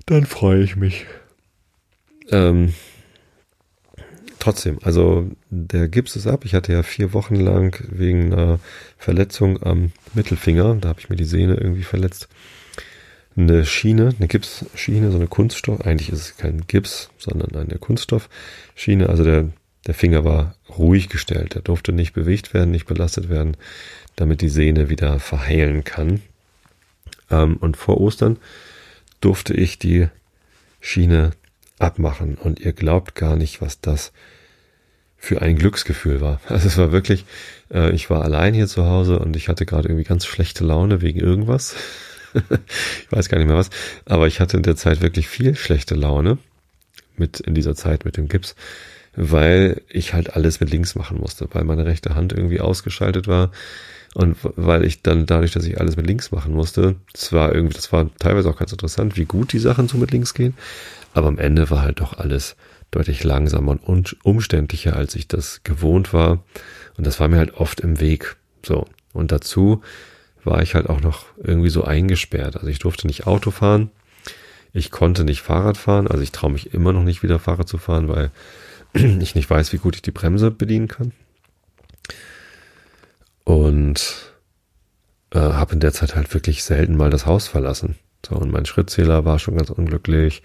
[0.06, 1.06] Dann freue ich mich.
[2.30, 2.74] Ähm,
[4.40, 6.46] trotzdem, also der Gips ist ab.
[6.46, 8.60] Ich hatte ja vier Wochen lang wegen einer
[8.98, 12.28] Verletzung am Mittelfinger, da habe ich mir die Sehne irgendwie verletzt,
[13.36, 15.82] eine Schiene, eine Gipsschiene, so eine Kunststoff.
[15.82, 19.10] Eigentlich ist es kein Gips, sondern eine Kunststoffschiene.
[19.10, 19.50] Also der,
[19.86, 21.56] der Finger war ruhig gestellt.
[21.56, 23.58] Der durfte nicht bewegt werden, nicht belastet werden,
[24.16, 26.22] damit die Sehne wieder verheilen kann.
[27.30, 28.38] Ähm, und vor Ostern
[29.22, 30.08] durfte ich die
[30.80, 31.32] Schiene
[31.80, 32.36] abmachen.
[32.36, 34.12] Und ihr glaubt gar nicht, was das
[35.18, 36.40] für ein Glücksgefühl war.
[36.48, 37.26] Also es war wirklich,
[37.74, 41.02] äh, ich war allein hier zu Hause und ich hatte gerade irgendwie ganz schlechte Laune
[41.02, 41.76] wegen irgendwas.
[42.34, 43.70] ich weiß gar nicht mehr was.
[44.06, 46.38] Aber ich hatte in der Zeit wirklich viel schlechte Laune
[47.16, 48.56] mit in dieser Zeit mit dem Gips,
[49.18, 53.52] weil ich halt alles mit links machen musste, weil meine rechte Hand irgendwie ausgeschaltet war
[54.14, 57.92] und weil ich dann dadurch, dass ich alles mit links machen musste, zwar irgendwie, das
[57.92, 60.54] war teilweise auch ganz interessant, wie gut die Sachen so mit links gehen,
[61.14, 62.56] aber am Ende war halt doch alles
[62.92, 66.44] deutlich langsamer und umständlicher, als ich das gewohnt war.
[66.98, 68.38] Und das war mir halt oft im Weg.
[68.66, 68.88] So.
[69.14, 69.82] Und dazu
[70.44, 72.56] war ich halt auch noch irgendwie so eingesperrt.
[72.56, 73.92] Also ich durfte nicht Auto fahren.
[74.74, 76.08] Ich konnte nicht Fahrrad fahren.
[76.08, 78.32] Also ich traue mich immer noch nicht wieder Fahrrad zu fahren, weil
[78.94, 81.12] ich nicht weiß, wie gut ich die Bremse bedienen kann.
[83.44, 84.34] Und
[85.34, 87.96] äh, habe in der Zeit halt wirklich selten mal das Haus verlassen.
[88.26, 90.44] So, und mein Schrittzähler war schon ganz unglücklich.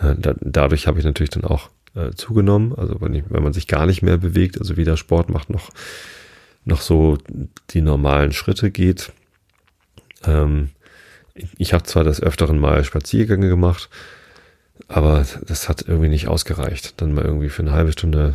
[0.00, 2.74] Äh, da, dadurch habe ich natürlich dann auch äh, zugenommen.
[2.74, 5.70] Also wenn, ich, wenn man sich gar nicht mehr bewegt, also weder Sport macht noch,
[6.64, 7.18] noch so
[7.70, 9.12] die normalen Schritte geht.
[10.24, 10.70] Ähm,
[11.58, 13.88] ich habe zwar das öfteren mal Spaziergänge gemacht,
[14.88, 17.00] aber das hat irgendwie nicht ausgereicht.
[17.00, 18.34] Dann mal irgendwie für eine halbe Stunde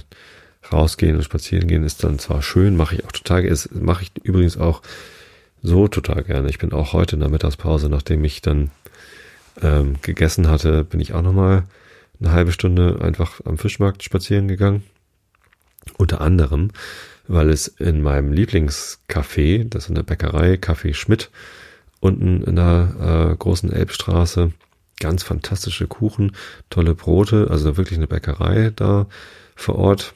[0.72, 4.58] rausgehen und spazieren gehen ist dann zwar schön, mache ich auch total, mache ich übrigens
[4.58, 4.82] auch
[5.62, 6.50] so total gerne.
[6.50, 8.72] Ich bin auch heute in der Mittagspause, nachdem ich dann
[9.62, 11.64] ähm, gegessen hatte, bin ich auch nochmal
[12.20, 14.84] eine halbe Stunde einfach am Fischmarkt spazieren gegangen.
[15.98, 16.72] Unter anderem,
[17.28, 21.30] weil es in meinem Lieblingscafé, das ist in der Bäckerei, Café Schmidt,
[22.00, 24.52] unten in der äh, großen Elbstraße,
[25.00, 26.34] ganz fantastische Kuchen,
[26.70, 29.08] tolle Brote, also wirklich eine Bäckerei da
[29.56, 30.14] vor Ort.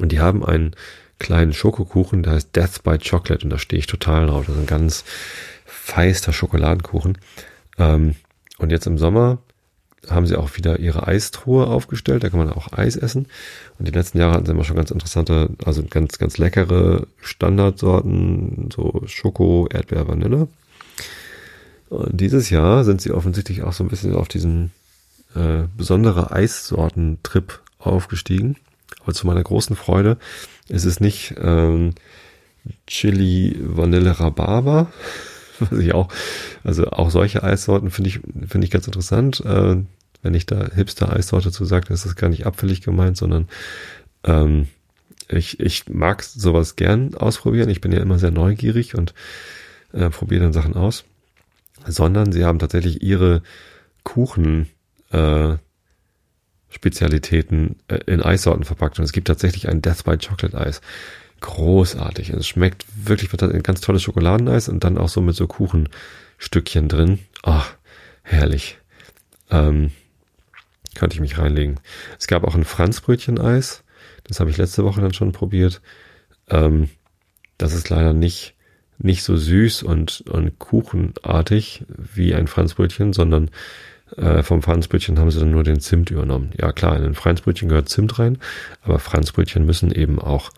[0.00, 0.74] Und die haben einen
[1.18, 4.46] kleinen Schokokuchen, der heißt Death by Chocolate und da stehe ich total drauf.
[4.46, 5.04] Das ist ein ganz
[5.64, 7.18] feister Schokoladenkuchen.
[7.78, 8.16] Ähm,
[8.58, 9.38] und jetzt im Sommer
[10.08, 12.22] haben sie auch wieder ihre Eistruhe aufgestellt.
[12.22, 13.26] Da kann man auch Eis essen.
[13.78, 18.70] Und die letzten Jahre hatten sie immer schon ganz interessante, also ganz, ganz leckere Standardsorten,
[18.72, 20.48] so Schoko, Erdbeer, Vanille.
[21.88, 24.72] Und dieses Jahr sind sie offensichtlich auch so ein bisschen auf diesen
[25.34, 28.56] äh, besondere Eissorten-Trip aufgestiegen.
[29.02, 30.18] Aber zu meiner großen Freude
[30.68, 31.94] ist es nicht ähm,
[32.86, 34.90] Chili Vanille Rhabarber,
[35.58, 36.08] was ich auch,
[36.64, 39.40] also auch solche Eissorten finde ich, finde ich ganz interessant.
[39.44, 39.76] Äh,
[40.22, 43.48] wenn ich da Hipster-Eissorte zu sage, ist das gar nicht abfällig gemeint, sondern
[44.24, 44.66] ähm,
[45.28, 47.68] ich, ich mag sowas gern ausprobieren.
[47.68, 49.14] Ich bin ja immer sehr neugierig und
[49.92, 51.04] äh, probiere dann Sachen aus.
[51.86, 53.42] Sondern sie haben tatsächlich ihre
[54.02, 54.68] Kuchen
[55.10, 55.56] äh,
[56.68, 58.98] Spezialitäten äh, in Eissorten verpackt.
[58.98, 60.80] Und es gibt tatsächlich ein Death by Chocolate Eis.
[61.40, 62.30] Großartig.
[62.30, 67.20] Es schmeckt wirklich ein ganz tolles Schokoladeneis und dann auch so mit so Kuchenstückchen drin.
[67.42, 67.74] Ach,
[68.22, 68.78] herrlich.
[69.50, 69.90] Ähm,
[70.96, 71.78] könnte ich mich reinlegen.
[72.18, 73.84] Es gab auch ein Franzbrötchen-Eis.
[74.24, 75.82] Das habe ich letzte Woche dann schon probiert.
[76.48, 76.88] Ähm,
[77.58, 78.55] das ist leider nicht,
[78.98, 83.50] nicht so süß und, und kuchenartig wie ein Franzbrötchen, sondern
[84.16, 86.50] äh, vom Franzbrötchen haben sie dann nur den Zimt übernommen.
[86.58, 88.38] Ja klar, in ein Franzbrötchen gehört Zimt rein,
[88.82, 90.50] aber Franzbrötchen müssen eben auch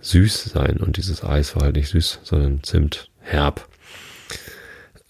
[0.00, 3.68] süß sein und dieses Eis war halt nicht süß, sondern Zimt herb.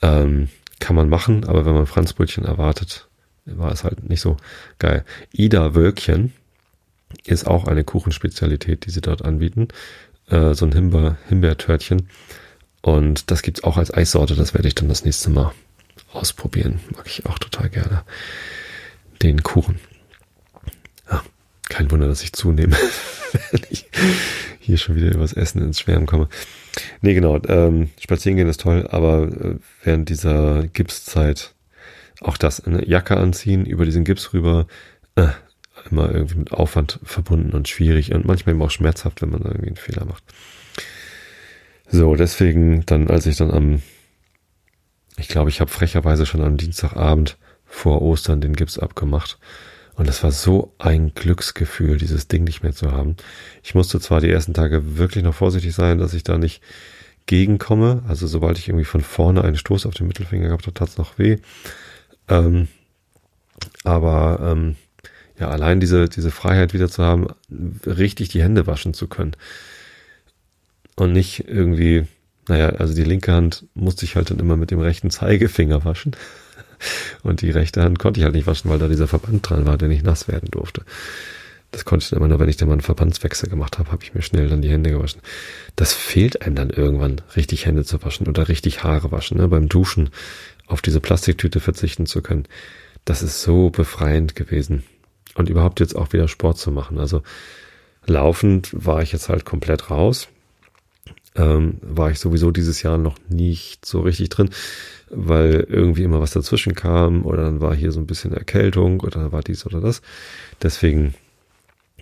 [0.02, 0.48] Ähm,
[0.80, 3.08] kann man machen, aber wenn man Franzbrötchen erwartet,
[3.46, 4.36] war es halt nicht so
[4.78, 5.04] geil.
[5.32, 6.32] Ida Wölkchen
[7.24, 9.68] ist auch eine Kuchenspezialität, die sie dort anbieten.
[10.28, 12.08] Äh, so ein Himbeer, Himbeertörtchen.
[12.84, 14.34] Und das gibt's auch als Eissorte.
[14.34, 15.52] Das werde ich dann das nächste Mal
[16.12, 16.80] ausprobieren.
[16.94, 18.02] Mag ich auch total gerne.
[19.22, 19.80] Den Kuchen.
[21.10, 21.22] Ja,
[21.70, 22.76] kein Wunder, dass ich zunehme,
[23.50, 23.86] wenn ich
[24.60, 26.28] hier schon wieder übers Essen ins Schwärmen komme.
[27.00, 27.40] Nee, genau.
[27.48, 31.54] Ähm, spazieren gehen ist toll, aber äh, während dieser Gipszeit
[32.20, 34.66] auch das, eine Jacke anziehen, über diesen Gips rüber,
[35.14, 35.28] äh,
[35.90, 39.68] immer irgendwie mit Aufwand verbunden und schwierig und manchmal eben auch schmerzhaft, wenn man irgendwie
[39.68, 40.22] einen Fehler macht.
[41.94, 43.80] So, deswegen dann, als ich dann am,
[45.16, 49.38] ich glaube, ich habe frecherweise schon am Dienstagabend vor Ostern den Gips abgemacht.
[49.94, 53.16] Und es war so ein Glücksgefühl, dieses Ding nicht mehr zu haben.
[53.62, 56.64] Ich musste zwar die ersten Tage wirklich noch vorsichtig sein, dass ich da nicht
[57.26, 58.02] gegenkomme.
[58.09, 60.98] Also sobald ich irgendwie von vorne einen Stoß auf den Mittelfinger gehabt habe, tat es
[60.98, 61.38] noch weh.
[62.26, 62.66] Ähm,
[63.85, 64.74] aber ähm,
[65.38, 67.28] ja, allein diese, diese Freiheit wieder zu haben,
[67.87, 69.37] richtig die Hände waschen zu können.
[70.96, 72.07] Und nicht irgendwie,
[72.48, 76.16] naja, also die linke Hand musste ich halt dann immer mit dem rechten Zeigefinger waschen.
[77.22, 79.76] Und die rechte Hand konnte ich halt nicht waschen, weil da dieser Verband dran war,
[79.76, 80.83] der nicht nass werden durfte.
[81.70, 84.04] Das konnte ich dann immer nur, wenn ich dann mal einen Verbandswechsel gemacht habe, habe
[84.04, 85.20] ich mir schnell dann die Hände gewaschen.
[85.74, 89.38] Das fehlt einem dann irgendwann, richtig Hände zu waschen oder richtig Haare waschen.
[89.38, 89.48] Ne?
[89.48, 90.11] Beim Duschen
[90.68, 92.46] auf diese Plastiktüte verzichten zu können.
[93.04, 94.85] Das ist so befreiend gewesen
[95.35, 96.98] und überhaupt jetzt auch wieder Sport zu machen.
[97.00, 97.22] Also
[98.07, 100.28] laufend war ich jetzt halt komplett raus.
[101.36, 104.50] Ähm, war ich sowieso dieses Jahr noch nicht so richtig drin,
[105.10, 109.32] weil irgendwie immer was dazwischen kam oder dann war hier so ein bisschen Erkältung oder
[109.32, 110.00] war dies oder das.
[110.62, 111.14] Deswegen,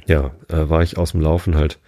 [0.06, 1.78] ja, äh, war ich aus dem Laufen halt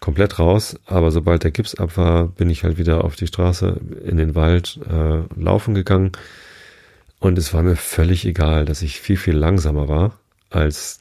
[0.00, 0.76] komplett raus.
[0.86, 4.34] Aber sobald der Gips ab war, bin ich halt wieder auf die Straße in den
[4.34, 6.12] Wald äh, laufen gegangen.
[7.20, 10.18] Und es war mir völlig egal, dass ich viel, viel langsamer war
[10.48, 11.00] als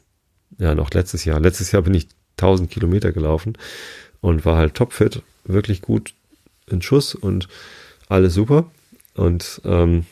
[0.57, 1.39] ja noch letztes Jahr.
[1.39, 3.57] Letztes Jahr bin ich 1000 Kilometer gelaufen
[4.21, 6.13] und war halt topfit, wirklich gut
[6.67, 7.47] in Schuss und
[8.07, 8.69] alles super.
[9.15, 10.05] Und ähm,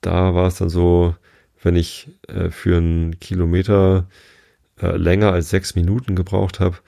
[0.00, 1.14] da war es dann so,
[1.62, 4.06] wenn ich äh, für einen Kilometer
[4.80, 6.78] äh, länger als sechs Minuten gebraucht habe,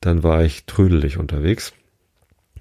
[0.00, 1.72] dann war ich trödelig unterwegs.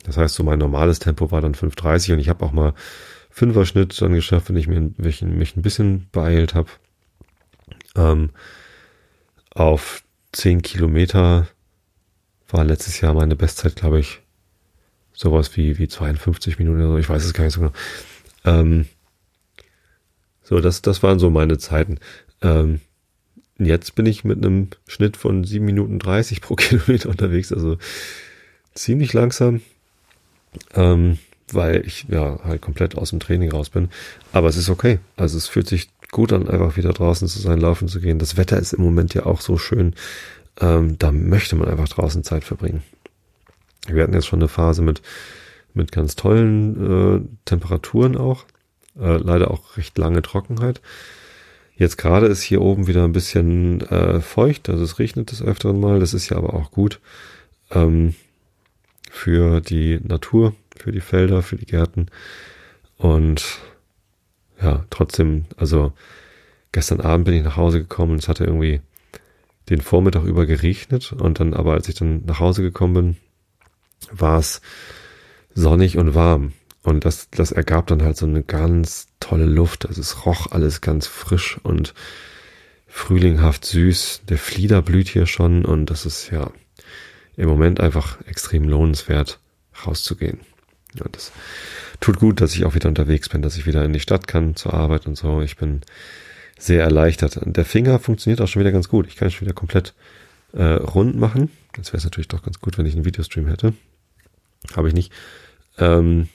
[0.04, 2.74] Das heißt, so mein normales Tempo war dann 5,30 und ich habe auch mal
[3.30, 6.70] Fünfer-Schnitt dann geschafft, wenn ich mich, mich ein bisschen beeilt habe.
[7.96, 8.32] Ähm,
[9.52, 11.48] auf 10 Kilometer
[12.54, 14.22] war letztes Jahr meine Bestzeit, glaube ich,
[15.12, 16.98] sowas wie, wie 52 Minuten oder so.
[16.98, 17.74] Ich weiß es gar nicht so genau.
[18.46, 18.86] Ähm,
[20.44, 22.00] so, das, das waren so meine Zeiten.
[22.42, 22.82] Ähm,
[23.58, 27.78] jetzt bin ich mit einem Schnitt von 7 Minuten 30 pro Kilometer unterwegs, also
[28.76, 29.62] ziemlich langsam,
[30.76, 31.18] ähm,
[31.52, 33.90] weil ich ja halt komplett aus dem Training raus bin.
[34.32, 35.00] Aber es ist okay.
[35.16, 38.20] Also es fühlt sich gut an, einfach wieder draußen zu sein, laufen zu gehen.
[38.20, 39.96] Das Wetter ist im Moment ja auch so schön.
[40.60, 42.84] Ähm, da möchte man einfach draußen Zeit verbringen.
[43.88, 45.02] Wir hatten jetzt schon eine Phase mit,
[45.74, 48.46] mit ganz tollen äh, Temperaturen auch.
[49.00, 50.82] Äh, leider auch recht lange Trockenheit.
[51.76, 55.80] Jetzt gerade ist hier oben wieder ein bisschen äh, feucht, also es regnet des Öfteren
[55.80, 56.00] mal.
[56.00, 57.00] Das ist ja aber auch gut
[57.72, 58.14] ähm,
[59.10, 62.08] für die Natur, für die Felder, für die Gärten.
[62.98, 63.60] Und
[64.62, 65.94] ja, trotzdem, also
[66.72, 68.82] gestern Abend bin ich nach Hause gekommen und es hatte irgendwie
[69.70, 73.18] den Vormittag über geregnet und dann aber als ich dann nach Hause gekommen bin,
[74.12, 74.62] war es
[75.54, 76.54] sonnig und warm
[76.84, 80.82] und das das ergab dann halt so eine ganz tolle Luft, also es roch alles
[80.82, 81.94] ganz frisch und
[82.88, 84.22] frühlinghaft süß.
[84.30, 86.52] Der Flieder blüht hier schon und das ist ja
[87.36, 89.40] im Moment einfach extrem lohnenswert
[89.86, 90.42] rauszugehen.
[90.96, 91.32] Ja, das
[92.00, 94.56] tut gut, dass ich auch wieder unterwegs bin, dass ich wieder in die Stadt kann
[94.56, 95.42] zur Arbeit und so.
[95.42, 95.82] Ich bin
[96.58, 97.40] sehr erleichtert.
[97.44, 99.08] Der Finger funktioniert auch schon wieder ganz gut.
[99.08, 99.94] Ich kann schon wieder komplett
[100.54, 101.52] äh, rund machen.
[101.76, 103.74] Jetzt wäre es natürlich doch ganz gut, wenn ich einen Videostream hätte.
[104.76, 105.12] Habe ich nicht.
[105.78, 106.30] Ähm,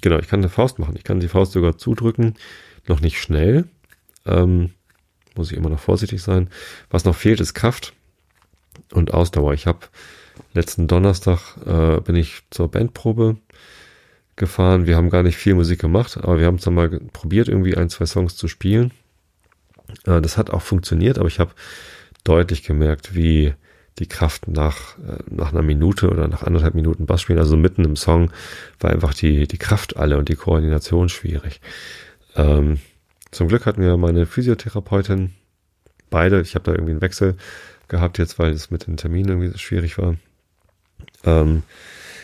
[0.00, 0.94] genau, ich kann eine Faust machen.
[0.96, 2.34] Ich kann die Faust sogar zudrücken.
[2.86, 3.64] Noch nicht schnell.
[4.26, 4.70] Ähm,
[5.34, 6.48] muss ich immer noch vorsichtig sein.
[6.90, 7.92] Was noch fehlt, ist Kraft
[8.92, 9.54] und Ausdauer.
[9.54, 9.80] Ich habe
[10.52, 13.36] letzten Donnerstag äh, bin ich zur Bandprobe
[14.36, 14.86] gefahren.
[14.86, 17.76] Wir haben gar nicht viel Musik gemacht, aber wir haben es dann mal probiert, irgendwie
[17.76, 18.92] ein, zwei Songs zu spielen.
[20.06, 21.52] Äh, das hat auch funktioniert, aber ich habe
[22.24, 23.54] deutlich gemerkt, wie
[23.98, 27.84] die Kraft nach, äh, nach einer Minute oder nach anderthalb Minuten Bass spielen, also mitten
[27.84, 28.30] im Song,
[28.80, 31.60] war einfach die, die Kraft alle und die Koordination schwierig.
[32.34, 32.78] Ähm,
[33.30, 35.32] zum Glück hatten wir meine Physiotherapeutin,
[36.10, 37.36] beide, ich habe da irgendwie einen Wechsel
[37.88, 40.16] gehabt jetzt, weil es mit den Terminen irgendwie so schwierig war,
[41.24, 41.62] ähm,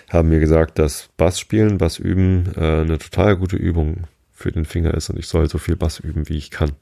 [0.08, 4.64] haben mir gesagt, dass Bass spielen, Bass üben äh, eine total gute Übung für den
[4.64, 6.72] Finger ist und ich soll so viel Bass üben, wie ich kann.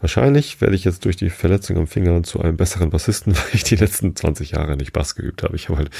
[0.00, 3.64] Wahrscheinlich werde ich jetzt durch die Verletzung am Finger zu einem besseren Bassisten, weil ich
[3.64, 5.56] die letzten 20 Jahre nicht Bass geübt habe.
[5.56, 5.90] Ich habe halt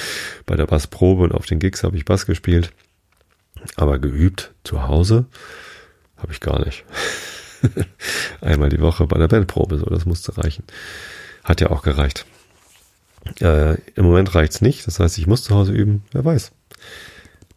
[0.47, 2.73] bei der Bassprobe und auf den Gigs habe ich Bass gespielt,
[3.77, 5.27] aber geübt zu Hause
[6.17, 6.85] habe ich gar nicht.
[8.41, 10.65] Einmal die Woche bei der Bandprobe, so das musste reichen.
[11.43, 12.25] Hat ja auch gereicht.
[13.41, 16.53] Äh, Im Moment reicht's nicht, das heißt, ich muss zu Hause üben, wer weiß.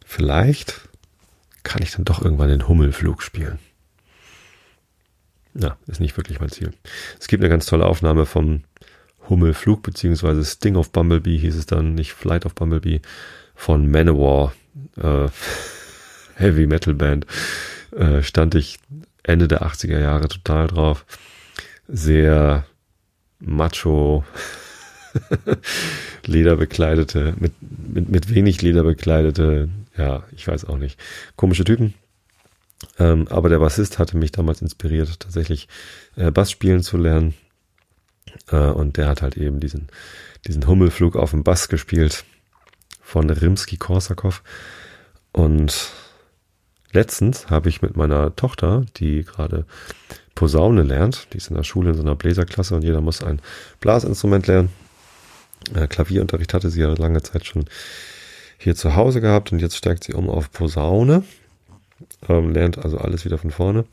[0.04, 0.80] Vielleicht
[1.62, 3.58] kann ich dann doch irgendwann den Hummelflug spielen.
[5.54, 6.72] Ja, ist nicht wirklich mein Ziel.
[7.20, 8.62] Es gibt eine ganz tolle Aufnahme vom
[9.28, 13.00] Hummelflug, beziehungsweise Sting of Bumblebee hieß es dann, nicht Flight of Bumblebee,
[13.54, 14.52] von Manowar,
[14.96, 15.28] äh,
[16.36, 17.26] Heavy Metal Band,
[17.94, 18.78] äh, stand ich
[19.22, 21.04] Ende der 80er Jahre total drauf.
[21.86, 22.64] Sehr
[23.38, 24.24] macho,
[26.26, 30.98] lederbekleidete, mit, mit, mit wenig lederbekleidete, ja, ich weiß auch nicht,
[31.36, 31.94] komische Typen.
[32.98, 35.68] Ähm, aber der Bassist hatte mich damals inspiriert, tatsächlich
[36.16, 37.34] äh, Bass spielen zu lernen.
[38.50, 39.88] Äh, und der hat halt eben diesen,
[40.46, 42.24] diesen Hummelflug auf dem Bass gespielt
[43.00, 44.42] von Rimsky-Korsakov.
[45.32, 45.92] Und
[46.92, 49.66] letztens habe ich mit meiner Tochter, die gerade
[50.34, 53.40] Posaune lernt, die ist in der Schule in so einer Bläserklasse und jeder muss ein
[53.80, 54.70] Blasinstrument lernen.
[55.74, 57.66] Äh, Klavierunterricht hatte sie ja lange Zeit schon
[58.58, 61.22] hier zu Hause gehabt und jetzt steigt sie um auf Posaune
[62.28, 63.84] ähm, lernt also alles wieder von vorne.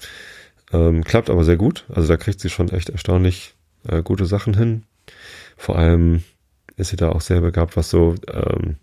[0.72, 1.86] Ähm, klappt aber sehr gut.
[1.90, 3.56] Also da kriegt sie schon echt erstaunlich
[3.88, 4.84] äh, gute Sachen hin.
[5.58, 6.24] Vor allem
[6.78, 8.78] ist sie da auch sehr begabt, was so ähm,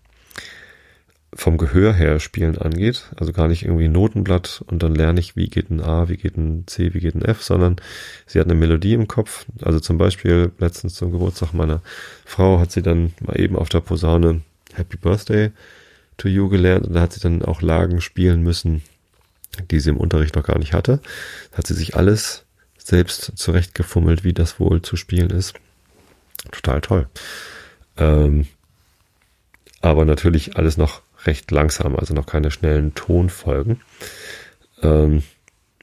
[1.33, 3.11] vom Gehör her Spielen angeht.
[3.15, 6.37] Also gar nicht irgendwie Notenblatt und dann lerne ich, wie geht ein A, wie geht
[6.37, 7.77] ein C, wie geht ein F, sondern
[8.25, 9.45] sie hat eine Melodie im Kopf.
[9.61, 11.81] Also zum Beispiel letztens zum Geburtstag meiner
[12.25, 14.41] Frau hat sie dann mal eben auf der Posaune
[14.73, 15.51] Happy Birthday
[16.17, 18.81] to You gelernt und da hat sie dann auch Lagen spielen müssen,
[19.71, 21.01] die sie im Unterricht noch gar nicht hatte.
[21.53, 22.45] Hat sie sich alles
[22.77, 25.55] selbst zurechtgefummelt, wie das wohl zu spielen ist.
[26.51, 27.07] Total toll.
[27.97, 28.47] Ähm,
[29.81, 33.81] aber natürlich alles noch recht langsam, also noch keine schnellen Tonfolgen.
[34.81, 35.23] Ähm,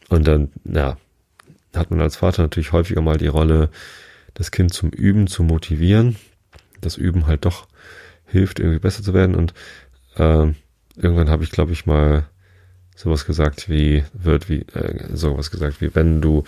[0.09, 0.97] und dann, ja,
[1.75, 3.70] hat man als Vater natürlich häufiger mal die Rolle,
[4.35, 6.16] das Kind zum Üben zu motivieren.
[6.81, 7.66] Das Üben halt doch
[8.27, 9.35] hilft, irgendwie besser zu werden.
[9.35, 9.55] Und
[10.16, 10.53] äh,
[10.97, 12.29] irgendwann habe ich, glaube ich, mal
[12.95, 16.45] sowas gesagt wie, wird wie, äh, sowas gesagt wie, wenn du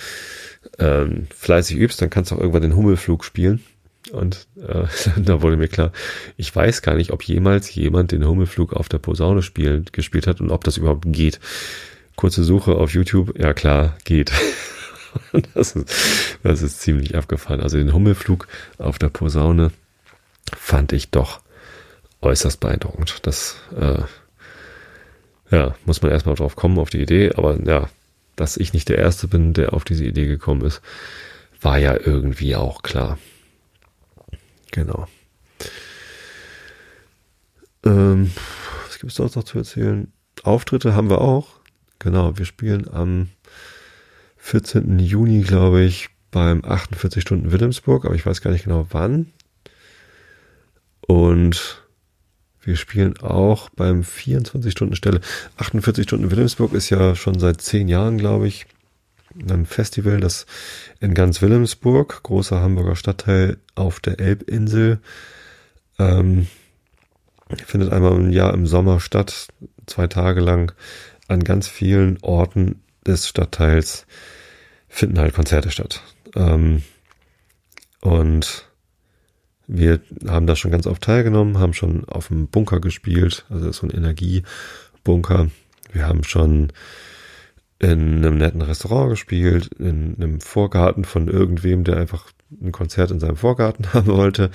[0.78, 3.62] ähm, fleißig übst, dann kannst du auch irgendwann den Hummelflug spielen.
[4.12, 4.84] Und äh,
[5.16, 5.92] da wurde mir klar,
[6.36, 10.40] ich weiß gar nicht, ob jemals jemand den Hummelflug auf der Posaune spielen, gespielt hat
[10.40, 11.40] und ob das überhaupt geht.
[12.14, 14.32] Kurze Suche auf YouTube, ja klar, geht.
[15.54, 15.94] das, ist,
[16.42, 17.60] das ist ziemlich abgefahren.
[17.60, 18.46] Also den Hummelflug
[18.78, 19.72] auf der Posaune
[20.56, 21.40] fand ich doch
[22.22, 23.18] äußerst beeindruckend.
[23.22, 24.02] Das äh,
[25.50, 27.88] ja, muss man erstmal drauf kommen, auf die Idee, aber ja,
[28.36, 30.82] dass ich nicht der Erste bin, der auf diese Idee gekommen ist,
[31.60, 33.18] war ja irgendwie auch klar.
[34.72, 35.06] Genau.
[37.84, 38.30] Ähm,
[38.86, 40.12] was gibt es sonst noch zu erzählen?
[40.42, 41.60] Auftritte haben wir auch.
[41.98, 43.28] Genau, wir spielen am
[44.36, 44.98] 14.
[44.98, 49.32] Juni, glaube ich, beim 48 Stunden Wilhelmsburg, aber ich weiß gar nicht genau wann.
[51.06, 51.85] Und
[52.66, 55.20] wir spielen auch beim 24-Stunden-Stelle.
[55.56, 58.66] 48 Stunden Wilhelmsburg ist ja schon seit zehn Jahren, glaube ich,
[59.48, 60.46] ein Festival, das
[61.00, 65.00] in ganz Wilhelmsburg, großer Hamburger Stadtteil auf der Elbinsel,
[65.98, 66.46] ähm,
[67.64, 69.48] findet einmal im Jahr im Sommer statt,
[69.86, 70.72] zwei Tage lang
[71.28, 74.06] an ganz vielen Orten des Stadtteils
[74.88, 76.02] finden halt Konzerte statt.
[76.34, 76.82] Ähm,
[78.00, 78.65] und
[79.66, 83.86] wir haben da schon ganz oft teilgenommen, haben schon auf dem Bunker gespielt, also so
[83.86, 85.48] ein Energiebunker.
[85.92, 86.72] Wir haben schon
[87.78, 93.20] in einem netten Restaurant gespielt, in einem Vorgarten von irgendwem, der einfach ein Konzert in
[93.20, 94.50] seinem Vorgarten haben wollte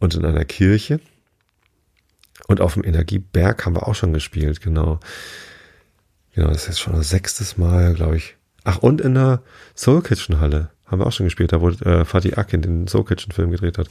[0.00, 1.00] und in einer Kirche.
[2.46, 5.00] Und auf dem Energieberg haben wir auch schon gespielt, genau.
[6.34, 8.36] Genau, das ist jetzt schon das sechstes Mal, glaube ich.
[8.64, 9.42] Ach, und in der
[9.74, 13.04] Soul Kitchen Halle haben wir auch schon gespielt, da wo äh, Fatih Akin den Soul
[13.04, 13.88] Kitchen Film gedreht hat.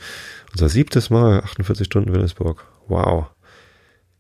[0.52, 2.66] Unser siebtes Mal, 48 Stunden Wilhelmsburg.
[2.88, 3.28] Wow.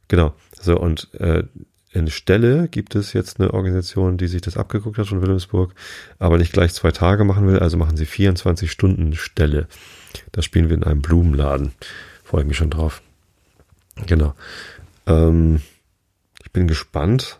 [0.07, 0.33] Genau.
[0.61, 1.43] So, und äh,
[1.91, 5.73] in Stelle gibt es jetzt eine Organisation, die sich das abgeguckt hat von Wilhelmsburg,
[6.19, 9.67] aber nicht gleich zwei Tage machen will, also machen sie 24 Stunden Stelle.
[10.31, 11.71] Da spielen wir in einem Blumenladen.
[12.23, 13.01] Freue ich mich schon drauf.
[14.05, 14.35] Genau.
[15.07, 15.61] Ähm,
[16.43, 17.39] ich bin gespannt,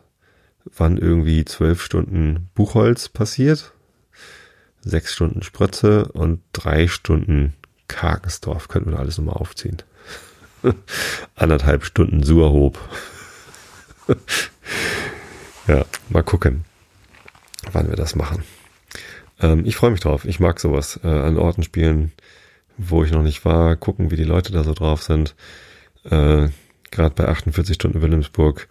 [0.75, 3.73] wann irgendwie zwölf Stunden Buchholz passiert,
[4.89, 7.53] sechs Stunden Sprötze und drei Stunden
[7.87, 8.67] Karkensdorf.
[8.67, 9.77] Könnten wir alles nochmal aufziehen.
[11.35, 12.79] Anderthalb Stunden Suerhob.
[15.67, 16.65] ja, mal gucken,
[17.71, 18.43] wann wir das machen.
[19.39, 20.25] Ähm, ich freue mich drauf.
[20.25, 20.99] Ich mag sowas.
[21.03, 22.11] Äh, an Orten spielen,
[22.77, 25.35] wo ich noch nicht war, gucken, wie die Leute da so drauf sind.
[26.03, 26.49] Äh,
[26.91, 28.67] Gerade bei 48 Stunden Wilhelmsburg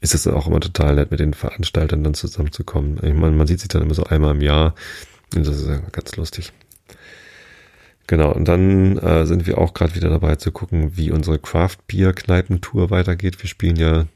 [0.00, 2.98] ist es auch immer total nett, mit den Veranstaltern dann zusammenzukommen.
[3.02, 4.74] Ich meine, man sieht sich dann immer so einmal im Jahr
[5.30, 6.52] das ist ja ganz lustig.
[8.06, 11.78] Genau, und dann äh, sind wir auch gerade wieder dabei zu gucken, wie unsere Craft
[11.88, 13.42] Beer Kneipentour weitergeht.
[13.42, 14.06] Wir spielen ja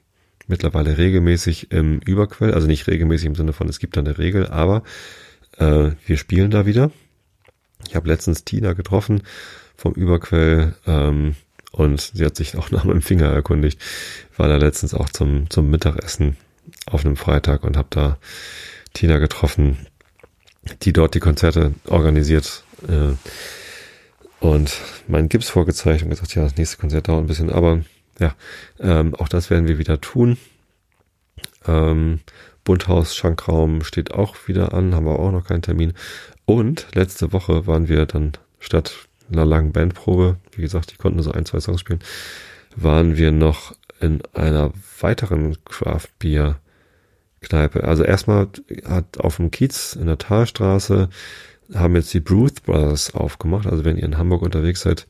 [0.46, 4.46] mittlerweile regelmäßig im Überquell, also nicht regelmäßig im Sinne von, es gibt da eine Regel,
[4.46, 4.82] aber
[5.58, 6.92] äh, wir spielen da wieder.
[7.88, 9.22] Ich habe letztens Tina getroffen
[9.76, 11.34] vom Überquell ähm,
[11.72, 13.80] und sie hat sich auch nach meinem Finger erkundigt.
[14.36, 16.36] War da letztens auch zum, zum Mittagessen
[16.86, 18.18] auf einem Freitag und habe da
[18.92, 19.86] Tina getroffen,
[20.82, 22.64] die dort die Konzerte organisiert.
[22.88, 23.14] Äh,
[24.40, 27.80] und meinen Gips vorgezeigt und gesagt, ja, das nächste Konzert dauert ein bisschen, aber
[28.18, 28.34] ja,
[28.78, 30.38] ähm, auch das werden wir wieder tun.
[31.66, 32.20] Ähm,
[32.64, 35.92] Bunthaus Schankraum steht auch wieder an, haben wir auch noch keinen Termin.
[36.46, 41.24] Und letzte Woche waren wir dann statt einer langen Bandprobe, wie gesagt, die konnten nur
[41.24, 42.00] so ein, zwei Songs spielen,
[42.74, 46.60] waren wir noch in einer weiteren Craft Beer
[47.40, 47.84] Kneipe.
[47.84, 48.48] Also erstmal
[48.84, 51.08] hat auf dem Kiez in der Talstraße
[51.74, 53.66] haben jetzt die Bruce Brothers aufgemacht.
[53.66, 55.06] Also wenn ihr in Hamburg unterwegs seid,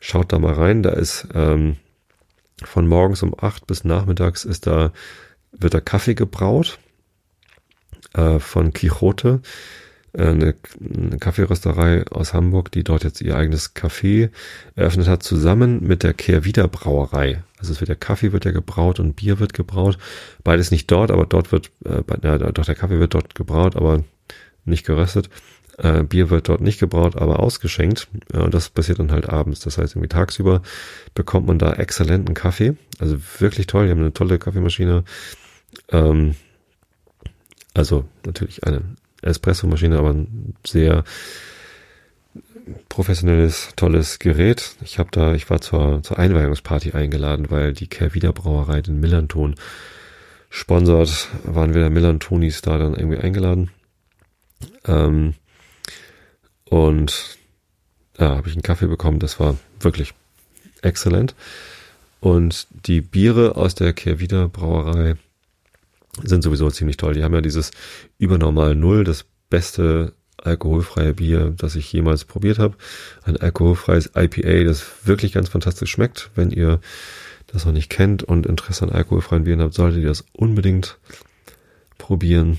[0.00, 0.82] schaut da mal rein.
[0.82, 1.76] Da ist ähm,
[2.62, 4.92] von morgens um acht bis nachmittags ist da,
[5.52, 6.78] wird da Kaffee gebraut
[8.14, 9.40] äh, von Quixote,
[10.16, 14.30] eine, eine Kaffeerösterei aus Hamburg, die dort jetzt ihr eigenes Café
[14.76, 17.42] eröffnet hat, zusammen mit der Kehrwieder Brauerei.
[17.58, 19.98] Also es wird der Kaffee wird ja gebraut und Bier wird gebraut.
[20.44, 24.04] Beides nicht dort, aber dort wird, äh, ja, doch der Kaffee wird dort gebraut, aber
[24.64, 25.30] nicht geröstet.
[25.78, 28.08] Äh, Bier wird dort nicht gebraut, aber ausgeschenkt.
[28.32, 29.60] Äh, und das passiert dann halt abends.
[29.60, 30.62] Das heißt, irgendwie tagsüber
[31.14, 32.76] bekommt man da exzellenten Kaffee.
[32.98, 33.86] Also wirklich toll.
[33.86, 35.04] Die haben eine tolle Kaffeemaschine.
[35.90, 36.36] Ähm,
[37.74, 38.82] also natürlich eine
[39.24, 41.04] Espresso-Maschine, aber ein sehr
[42.88, 44.76] professionelles, tolles Gerät.
[44.82, 49.54] Ich habe da, ich war zur, zur Einweihungsparty eingeladen, weil die Kervida Brauerei den Millanton
[50.50, 53.70] sponsort, waren wir der Millantonis da dann irgendwie eingeladen.
[54.86, 55.34] Ähm,
[56.64, 57.38] und
[58.14, 60.14] da habe ich einen Kaffee bekommen, das war wirklich
[60.82, 61.34] exzellent.
[62.20, 65.16] Und die Biere aus der Kehrwieder Brauerei
[66.22, 67.14] sind sowieso ziemlich toll.
[67.14, 67.70] Die haben ja dieses
[68.18, 72.76] Übernormal Null, das beste alkoholfreie Bier, das ich jemals probiert habe.
[73.24, 76.30] Ein alkoholfreies IPA, das wirklich ganz fantastisch schmeckt.
[76.34, 76.80] Wenn ihr
[77.46, 80.98] das noch nicht kennt und Interesse an alkoholfreien Bieren habt, solltet ihr das unbedingt
[81.98, 82.58] probieren.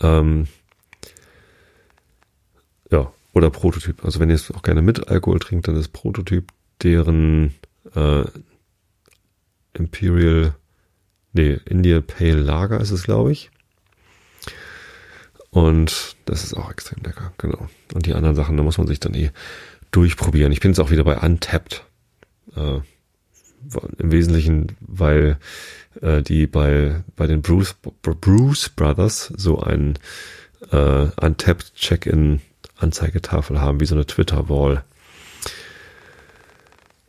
[0.00, 0.46] Ähm,
[2.90, 4.04] ja, oder Prototyp.
[4.04, 6.52] Also wenn ihr es auch gerne mit Alkohol trinkt, dann ist Prototyp
[6.82, 7.54] deren
[7.94, 8.24] äh,
[9.74, 10.54] Imperial,
[11.36, 13.50] nee, India Pale Lager ist es, glaube ich.
[15.50, 17.68] Und das ist auch extrem lecker, genau.
[17.94, 19.30] Und die anderen Sachen, da muss man sich dann eh
[19.90, 20.52] durchprobieren.
[20.52, 21.84] Ich bin jetzt auch wieder bei Untapped.
[22.56, 22.80] Äh,
[23.98, 25.38] Im Wesentlichen, weil
[26.00, 29.98] äh, die bei, bei den Bruce, Bruce Brothers so ein
[30.70, 32.40] äh, Untapped Check-in
[32.76, 34.84] Anzeigetafel haben, wie so eine Twitter-Wall.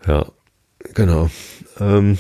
[0.06, 0.26] Ja,
[0.94, 1.30] genau.
[1.80, 2.18] Ähm,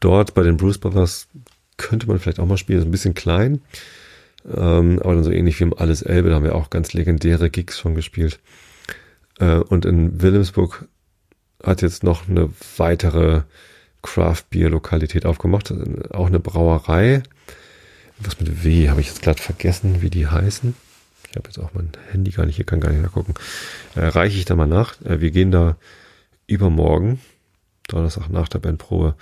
[0.00, 1.28] dort bei den Bruce Brothers
[1.76, 3.60] könnte man vielleicht auch mal spielen, ist ein bisschen klein.
[4.46, 7.50] Ähm, aber dann so ähnlich wie im Alles Elbe, da haben wir auch ganz legendäre
[7.50, 8.40] Gigs schon gespielt.
[9.38, 10.86] Äh, und in Wilhelmsburg
[11.62, 13.42] hat jetzt noch eine weitere
[14.02, 15.72] Craft Beer Lokalität aufgemacht,
[16.12, 17.22] auch eine Brauerei.
[18.18, 20.74] Was mit W habe ich jetzt gerade vergessen, wie die heißen.
[21.30, 23.34] Ich habe jetzt auch mein Handy gar nicht, hier kann gar nicht nachgucken.
[23.96, 25.00] Äh, reiche ich da mal nach.
[25.02, 25.76] Äh, wir gehen da
[26.46, 27.20] übermorgen,
[27.88, 29.14] Donnerstag nach der Bandprobe,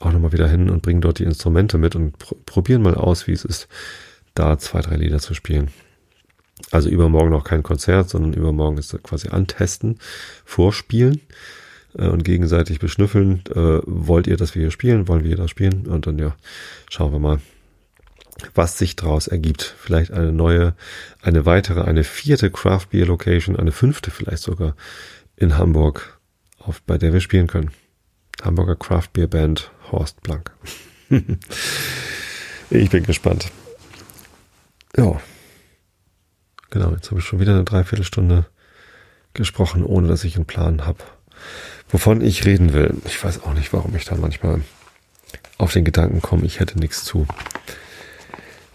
[0.00, 3.26] auch nochmal wieder hin und bringen dort die Instrumente mit und pr probieren mal aus,
[3.26, 3.68] wie es ist,
[4.34, 5.70] da zwei, drei Lieder zu spielen.
[6.70, 9.98] Also übermorgen noch kein Konzert, sondern übermorgen ist quasi antesten,
[10.44, 11.20] vorspielen
[11.96, 13.42] äh, und gegenseitig beschnüffeln.
[13.54, 15.06] Äh, wollt ihr, dass wir hier spielen?
[15.08, 15.86] Wollen wir hier da spielen?
[15.86, 16.34] Und dann ja,
[16.90, 17.40] schauen wir mal,
[18.54, 19.74] was sich daraus ergibt.
[19.78, 20.74] Vielleicht eine neue,
[21.22, 24.74] eine weitere, eine vierte Craft Beer Location, eine fünfte vielleicht sogar
[25.36, 26.18] in Hamburg,
[26.58, 27.70] auf, bei der wir spielen können.
[28.42, 30.52] Hamburger Craft Beer Band Horst Blank.
[32.70, 33.50] ich bin gespannt.
[34.96, 35.20] Ja.
[36.70, 38.46] Genau, jetzt habe ich schon wieder eine Dreiviertelstunde
[39.34, 40.98] gesprochen, ohne dass ich einen Plan habe,
[41.88, 42.94] wovon ich reden will.
[43.04, 44.62] Ich weiß auch nicht, warum ich da manchmal
[45.58, 47.26] auf den Gedanken komme, ich hätte nichts zu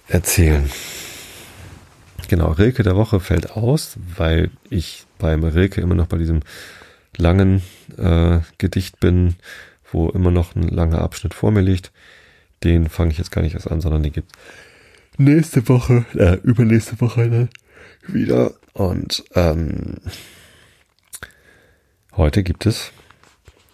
[0.07, 0.69] erzählen.
[2.27, 6.41] Genau, Rilke der Woche fällt aus, weil ich beim Rilke immer noch bei diesem
[7.17, 7.61] langen
[7.97, 9.35] äh, Gedicht bin,
[9.91, 11.91] wo immer noch ein langer Abschnitt vor mir liegt.
[12.63, 14.31] Den fange ich jetzt gar nicht erst an, sondern den gibt
[15.17, 17.49] nächste Woche, äh, übernächste Woche dann
[18.07, 18.53] wieder.
[18.73, 19.97] Und ähm,
[22.15, 22.91] heute gibt es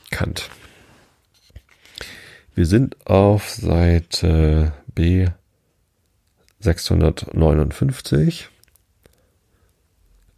[0.09, 0.49] Kant.
[2.55, 5.27] Wir sind auf Seite B
[6.59, 8.49] 659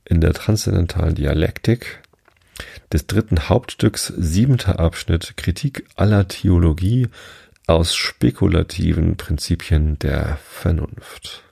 [0.05, 2.01] in der transzendentalen Dialektik
[2.91, 7.07] des dritten Hauptstücks siebenter Abschnitt Kritik aller Theologie
[7.67, 11.43] aus spekulativen Prinzipien der Vernunft.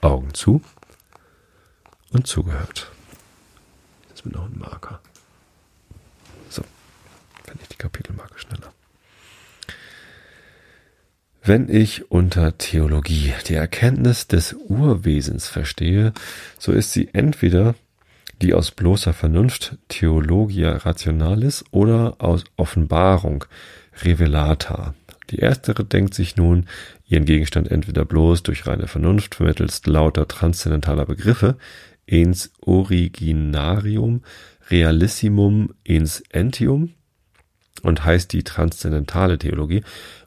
[0.00, 0.62] Augen zu
[2.10, 2.92] und zugehört.
[4.10, 5.00] Jetzt mit noch ein Marker.
[6.48, 6.62] So,
[7.44, 8.72] finde ich die Kapitelmarke schneller.
[11.42, 16.14] Wenn ich unter Theologie die Erkenntnis des Urwesens verstehe,
[16.58, 17.74] so ist sie entweder
[18.44, 23.46] die aus bloßer Vernunft Theologia Rationalis oder aus Offenbarung
[24.02, 24.94] Revelata.
[25.30, 26.66] Die erstere denkt sich nun
[27.06, 31.56] ihren Gegenstand entweder bloß durch reine Vernunft vermittels lauter transzendentaler Begriffe
[32.06, 34.22] ens originarium
[34.68, 36.92] realissimum ens entium
[37.82, 39.84] und heißt die transzendentale Theologie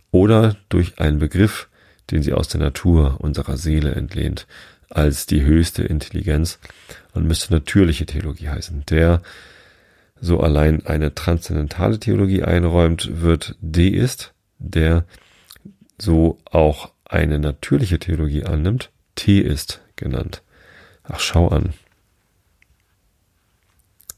[0.10, 1.70] oder durch einen Begriff,
[2.10, 4.48] den sie aus der Natur unserer Seele entlehnt,
[4.90, 6.60] als die höchste Intelligenz
[7.14, 8.86] und müsste natürliche Theologie heißen.
[8.90, 9.22] Der
[10.20, 15.06] so allein eine transzendentale Theologie einräumt, wird Deist, der
[15.98, 20.44] so auch eine natürliche Theologie annimmt, Theist genannt.
[21.04, 21.74] Ach, schau an.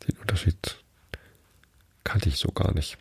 [0.08, 0.78] Den Unterschied
[2.04, 2.98] kannte ich so gar nicht.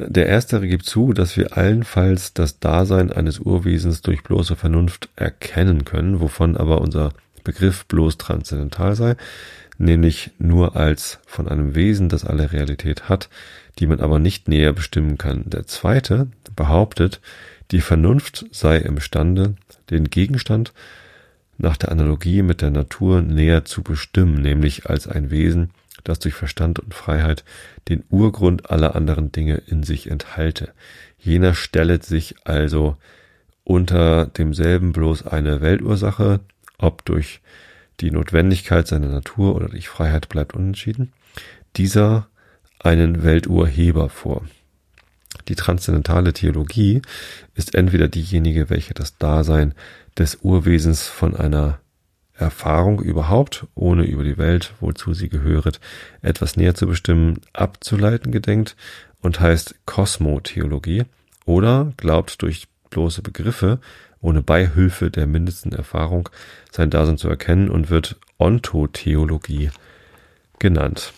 [0.00, 5.84] Der Erstere gibt zu, dass wir allenfalls das Dasein eines Urwesens durch bloße Vernunft erkennen
[5.84, 9.16] können, wovon aber unser Begriff bloß transzendental sei,
[9.76, 13.28] nämlich nur als von einem Wesen, das alle Realität hat,
[13.80, 15.42] die man aber nicht näher bestimmen kann.
[15.46, 17.20] Der Zweite behauptet,
[17.72, 19.56] die Vernunft sei imstande,
[19.90, 20.72] den Gegenstand
[21.56, 25.70] nach der Analogie mit der Natur näher zu bestimmen, nämlich als ein Wesen,
[26.04, 27.44] das durch Verstand und Freiheit
[27.88, 30.72] den Urgrund aller anderen Dinge in sich enthalte.
[31.18, 32.96] Jener stellet sich also
[33.64, 36.40] unter demselben bloß eine Weltursache,
[36.78, 37.40] ob durch
[38.00, 41.12] die Notwendigkeit seiner Natur oder durch Freiheit bleibt unentschieden,
[41.76, 42.28] dieser
[42.78, 44.46] einen Welturheber vor.
[45.48, 47.02] Die transzendentale Theologie
[47.54, 49.74] ist entweder diejenige, welche das Dasein
[50.16, 51.80] des Urwesens von einer
[52.38, 55.80] Erfahrung überhaupt, ohne über die Welt, wozu sie gehöret,
[56.22, 58.76] etwas näher zu bestimmen, abzuleiten gedenkt
[59.20, 61.04] und heißt Kosmotheologie
[61.44, 63.80] oder glaubt durch bloße Begriffe,
[64.20, 66.28] ohne Beihilfe der mindesten Erfahrung,
[66.70, 69.70] sein Dasein zu erkennen und wird Ontotheologie
[70.58, 71.12] genannt.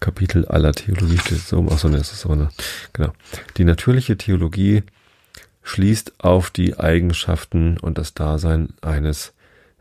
[0.00, 2.48] Kapitel aller Theologie steht so, ach so, ne, ist so eine,
[2.92, 3.12] genau.
[3.56, 4.82] Die natürliche Theologie
[5.68, 9.34] schließt auf die Eigenschaften und das Dasein eines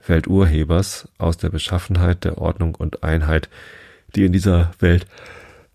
[0.05, 3.49] Welturhebers aus der Beschaffenheit der Ordnung und Einheit,
[4.15, 5.07] die in dieser Welt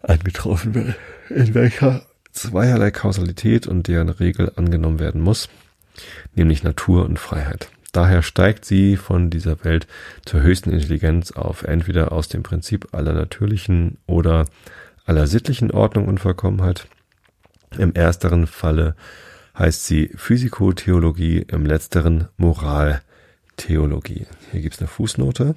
[0.02, 0.94] angetroffen wird,
[1.30, 5.48] in welcher zweierlei Kausalität und deren Regel angenommen werden muss,
[6.34, 7.70] nämlich Natur und Freiheit.
[7.92, 9.86] Daher steigt sie von dieser Welt
[10.24, 14.44] zur höchsten Intelligenz auf, entweder aus dem Prinzip aller natürlichen oder
[15.04, 16.86] aller sittlichen Ordnung und Vollkommenheit.
[17.78, 18.94] Im ersteren Falle
[19.58, 24.26] heißt sie Physikotheologie, im letzteren Moraltheologie.
[24.50, 25.54] Hier gibt's eine Fußnote.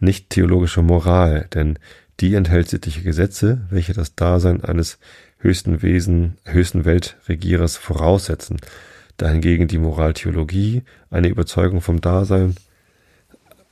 [0.00, 1.78] Nicht theologische Moral, denn
[2.20, 4.98] die enthält sittliche Gesetze, welche das Dasein eines
[5.38, 8.58] höchsten Wesen, höchsten Weltregierers voraussetzen.
[9.16, 12.56] Dahingegen die Moraltheologie eine Überzeugung vom Dasein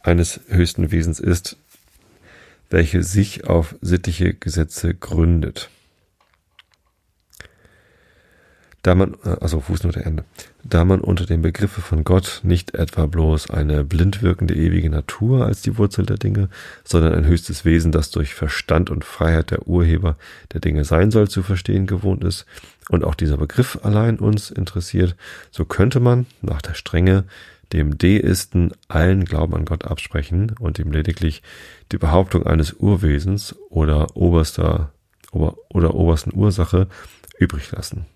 [0.03, 1.57] eines höchsten Wesens ist,
[2.71, 5.71] welche sich auf sittliche Gesetze gründet.
[8.87, 10.23] Da man, also Fußnote Ende,
[10.63, 15.45] da man unter dem Begriffe von Gott nicht etwa bloß eine blind wirkende ewige Natur
[15.45, 16.51] als die Wurzel der Dinge,
[16.85, 20.17] sondern ein höchstes Wesen, das durch Verstand und Freiheit der Urheber
[20.53, 22.47] der Dinge sein soll, zu verstehen gewohnt ist,
[22.89, 25.17] und auch dieser Begriff allein uns interessiert,
[25.51, 27.25] so könnte man nach der Strenge
[27.73, 31.43] dem Deisten allen Glauben an Gott absprechen und ihm lediglich
[31.91, 34.93] die Behauptung eines Urwesens oder oberster
[35.33, 36.87] ober, oder obersten Ursache
[37.41, 38.07] übrig lassen.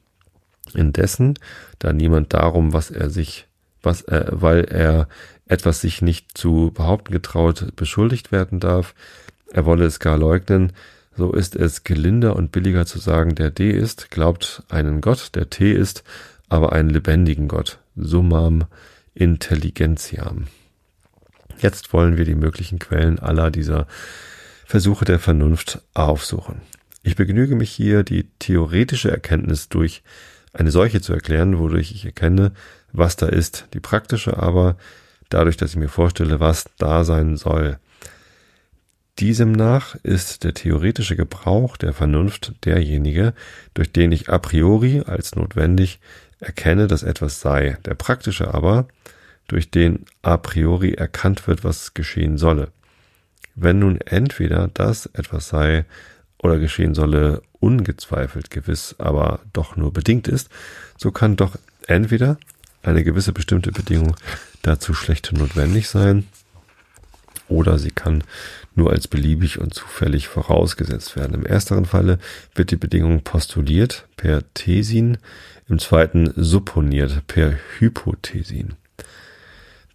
[0.75, 1.39] Indessen,
[1.79, 3.47] da niemand darum, was er sich,
[3.83, 5.09] was er, weil er
[5.47, 8.95] etwas sich nicht zu behaupten getraut, beschuldigt werden darf,
[9.53, 10.73] er wolle es gar leugnen,
[11.17, 15.51] so ist es gelinder und billiger zu sagen, der D ist, glaubt einen Gott, der
[15.51, 16.05] T ist,
[16.49, 18.65] aber einen lebendigen Gott, summam
[19.15, 20.47] intelligentiam.
[21.59, 23.87] Jetzt wollen wir die möglichen Quellen aller dieser
[24.65, 26.63] Versuche der Vernunft aufsuchen.
[27.03, 30.03] Ich begnüge mich hier, die theoretische Erkenntnis durch
[30.53, 32.53] eine solche zu erklären, wodurch ich erkenne,
[32.93, 34.77] was da ist, die praktische aber
[35.29, 37.79] dadurch, dass ich mir vorstelle, was da sein soll.
[39.19, 43.35] Diesem nach ist der theoretische Gebrauch der Vernunft derjenige,
[43.75, 46.01] durch den ich a priori als notwendig
[46.41, 48.89] erkenne, dass etwas sei, der praktische aber,
[49.47, 52.69] durch den a priori erkannt wird, was geschehen solle.
[53.55, 55.85] Wenn nun entweder das etwas sei
[56.43, 60.49] oder geschehen solle, ungezweifelt gewiss, aber doch nur bedingt ist,
[60.97, 62.39] so kann doch entweder
[62.83, 64.17] eine gewisse bestimmte Bedingung
[64.63, 66.27] dazu schlecht notwendig sein,
[67.51, 68.23] oder sie kann
[68.75, 71.35] nur als beliebig und zufällig vorausgesetzt werden.
[71.35, 72.19] Im ersteren Falle
[72.55, 75.19] wird die Bedingung postuliert per Thesin,
[75.69, 78.75] im zweiten supponiert per Hypothesin.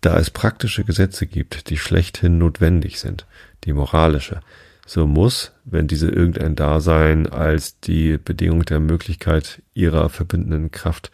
[0.01, 3.25] Da es praktische Gesetze gibt, die schlechthin notwendig sind,
[3.63, 4.41] die moralische,
[4.85, 11.11] so muss, wenn diese irgendein Dasein als die Bedingung der Möglichkeit ihrer verbindenden Kraft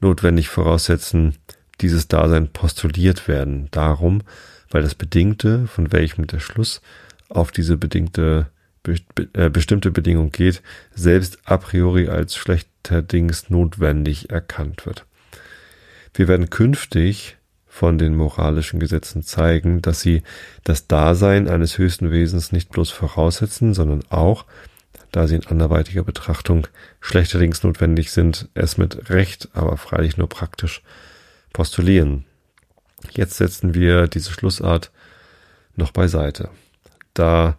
[0.00, 1.36] notwendig voraussetzen,
[1.80, 3.68] dieses Dasein postuliert werden.
[3.70, 4.22] Darum,
[4.70, 6.82] weil das Bedingte, von welchem der Schluss
[7.28, 8.46] auf diese bedingte
[9.32, 10.62] äh, bestimmte Bedingung geht,
[10.94, 15.06] selbst a priori als schlechterdings notwendig erkannt wird.
[16.12, 17.36] Wir werden künftig
[17.74, 20.22] von den moralischen Gesetzen zeigen, dass sie
[20.62, 24.44] das Dasein eines höchsten Wesens nicht bloß voraussetzen, sondern auch,
[25.10, 26.68] da sie in anderweitiger Betrachtung
[27.00, 30.82] schlechterdings notwendig sind, es mit Recht, aber freilich nur praktisch
[31.52, 32.24] postulieren.
[33.10, 34.92] Jetzt setzen wir diese Schlussart
[35.74, 36.50] noch beiseite.
[37.12, 37.56] Da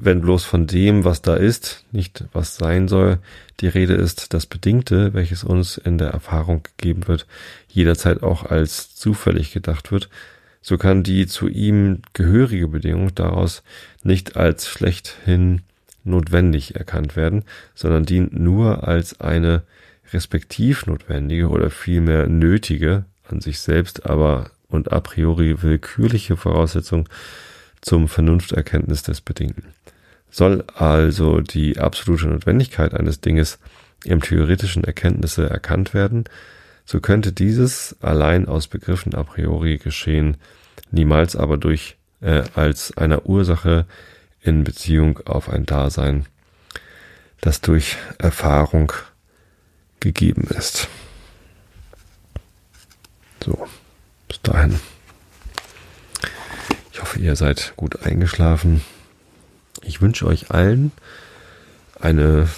[0.00, 3.18] wenn bloß von dem, was da ist, nicht was sein soll,
[3.60, 7.26] die Rede ist, das Bedingte, welches uns in der Erfahrung gegeben wird,
[7.68, 10.08] jederzeit auch als zufällig gedacht wird,
[10.62, 13.62] so kann die zu ihm gehörige Bedingung daraus
[14.02, 15.62] nicht als schlechthin
[16.04, 17.44] notwendig erkannt werden,
[17.74, 19.62] sondern dient nur als eine
[20.12, 27.08] respektiv notwendige oder vielmehr nötige, an sich selbst aber und a priori willkürliche Voraussetzung
[27.80, 29.74] zum Vernunfterkenntnis des Bedingten.
[30.30, 33.58] Soll also die absolute Notwendigkeit eines Dinges
[34.04, 36.24] im theoretischen Erkenntnisse erkannt werden,
[36.84, 40.36] so könnte dieses allein aus Begriffen a priori geschehen,
[40.90, 43.86] niemals aber durch äh, als einer Ursache
[44.40, 46.26] in Beziehung auf ein Dasein,
[47.40, 48.92] das durch Erfahrung
[50.00, 50.88] gegeben ist.
[53.44, 53.66] So,
[54.26, 54.80] bis dahin.
[57.18, 58.80] Ihr seid gut eingeschlafen.
[59.82, 60.92] Ich wünsche euch allen
[62.00, 62.48] eine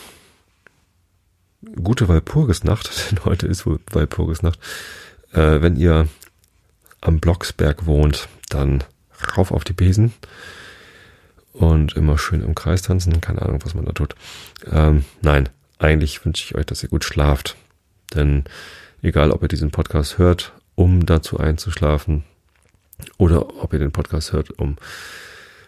[1.83, 4.59] gute Walpurgisnacht, denn heute ist wohl Walpurgisnacht.
[5.33, 6.09] Äh, wenn ihr
[7.01, 8.85] am Blocksberg wohnt, dann
[9.35, 10.13] rauf auf die Besen
[11.55, 13.19] und immer schön im Kreis tanzen.
[13.23, 14.15] Keine Ahnung, was man da tut.
[14.71, 15.49] Ähm, nein,
[15.79, 17.57] eigentlich wünsche ich euch, dass ihr gut schlaft.
[18.15, 18.45] Denn
[19.01, 22.25] egal, ob ihr diesen Podcast hört, um dazu einzuschlafen,
[23.19, 24.77] oder ob ihr den Podcast hört, um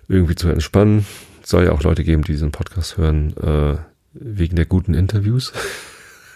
[0.08, 1.06] irgendwie zu entspannen,
[1.42, 3.78] soll ja auch Leute geben, die diesen Podcast hören, äh,
[4.14, 5.52] wegen der guten Interviews.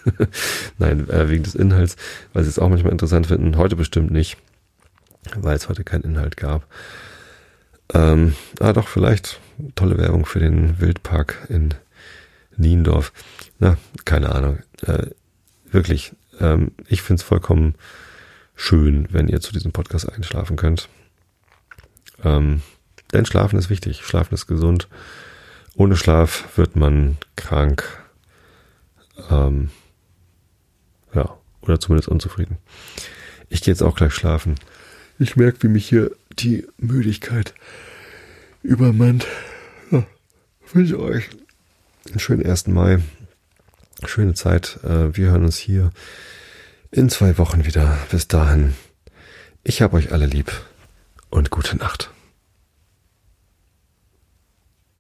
[0.79, 1.97] Nein, äh, wegen des Inhalts,
[2.33, 3.57] weil sie es auch manchmal interessant finden.
[3.57, 4.37] Heute bestimmt nicht,
[5.37, 6.67] weil es heute keinen Inhalt gab.
[7.93, 9.41] Ähm, ah, doch, vielleicht
[9.75, 11.75] tolle Werbung für den Wildpark in
[12.57, 13.13] Niendorf.
[13.59, 14.59] Na, keine Ahnung.
[14.83, 15.07] Äh,
[15.71, 17.75] wirklich, ähm, ich find's vollkommen
[18.57, 20.89] schön, wenn ihr zu diesem Podcast einschlafen könnt.
[22.25, 22.63] Ähm,
[23.13, 24.03] denn Schlafen ist wichtig.
[24.05, 24.89] Schlafen ist gesund.
[25.77, 27.85] Ohne Schlaf wird man krank.
[29.31, 29.71] Ähm,
[31.15, 32.59] ja, oder zumindest unzufrieden.
[33.49, 34.57] Ich gehe jetzt auch gleich schlafen.
[35.19, 37.55] Ich merke, wie mich hier die Müdigkeit
[38.63, 39.27] übermannt.
[39.91, 40.05] Ja,
[40.73, 41.29] wünsche euch
[42.09, 42.69] einen schönen 1.
[42.69, 42.99] Mai.
[44.05, 44.79] schöne Zeit.
[44.83, 45.91] Äh, wir hören uns hier
[46.97, 47.99] in zwei Wochen wieder.
[48.11, 48.75] Bis dahin,
[49.63, 50.51] ich hab euch alle lieb
[51.29, 52.11] und gute Nacht.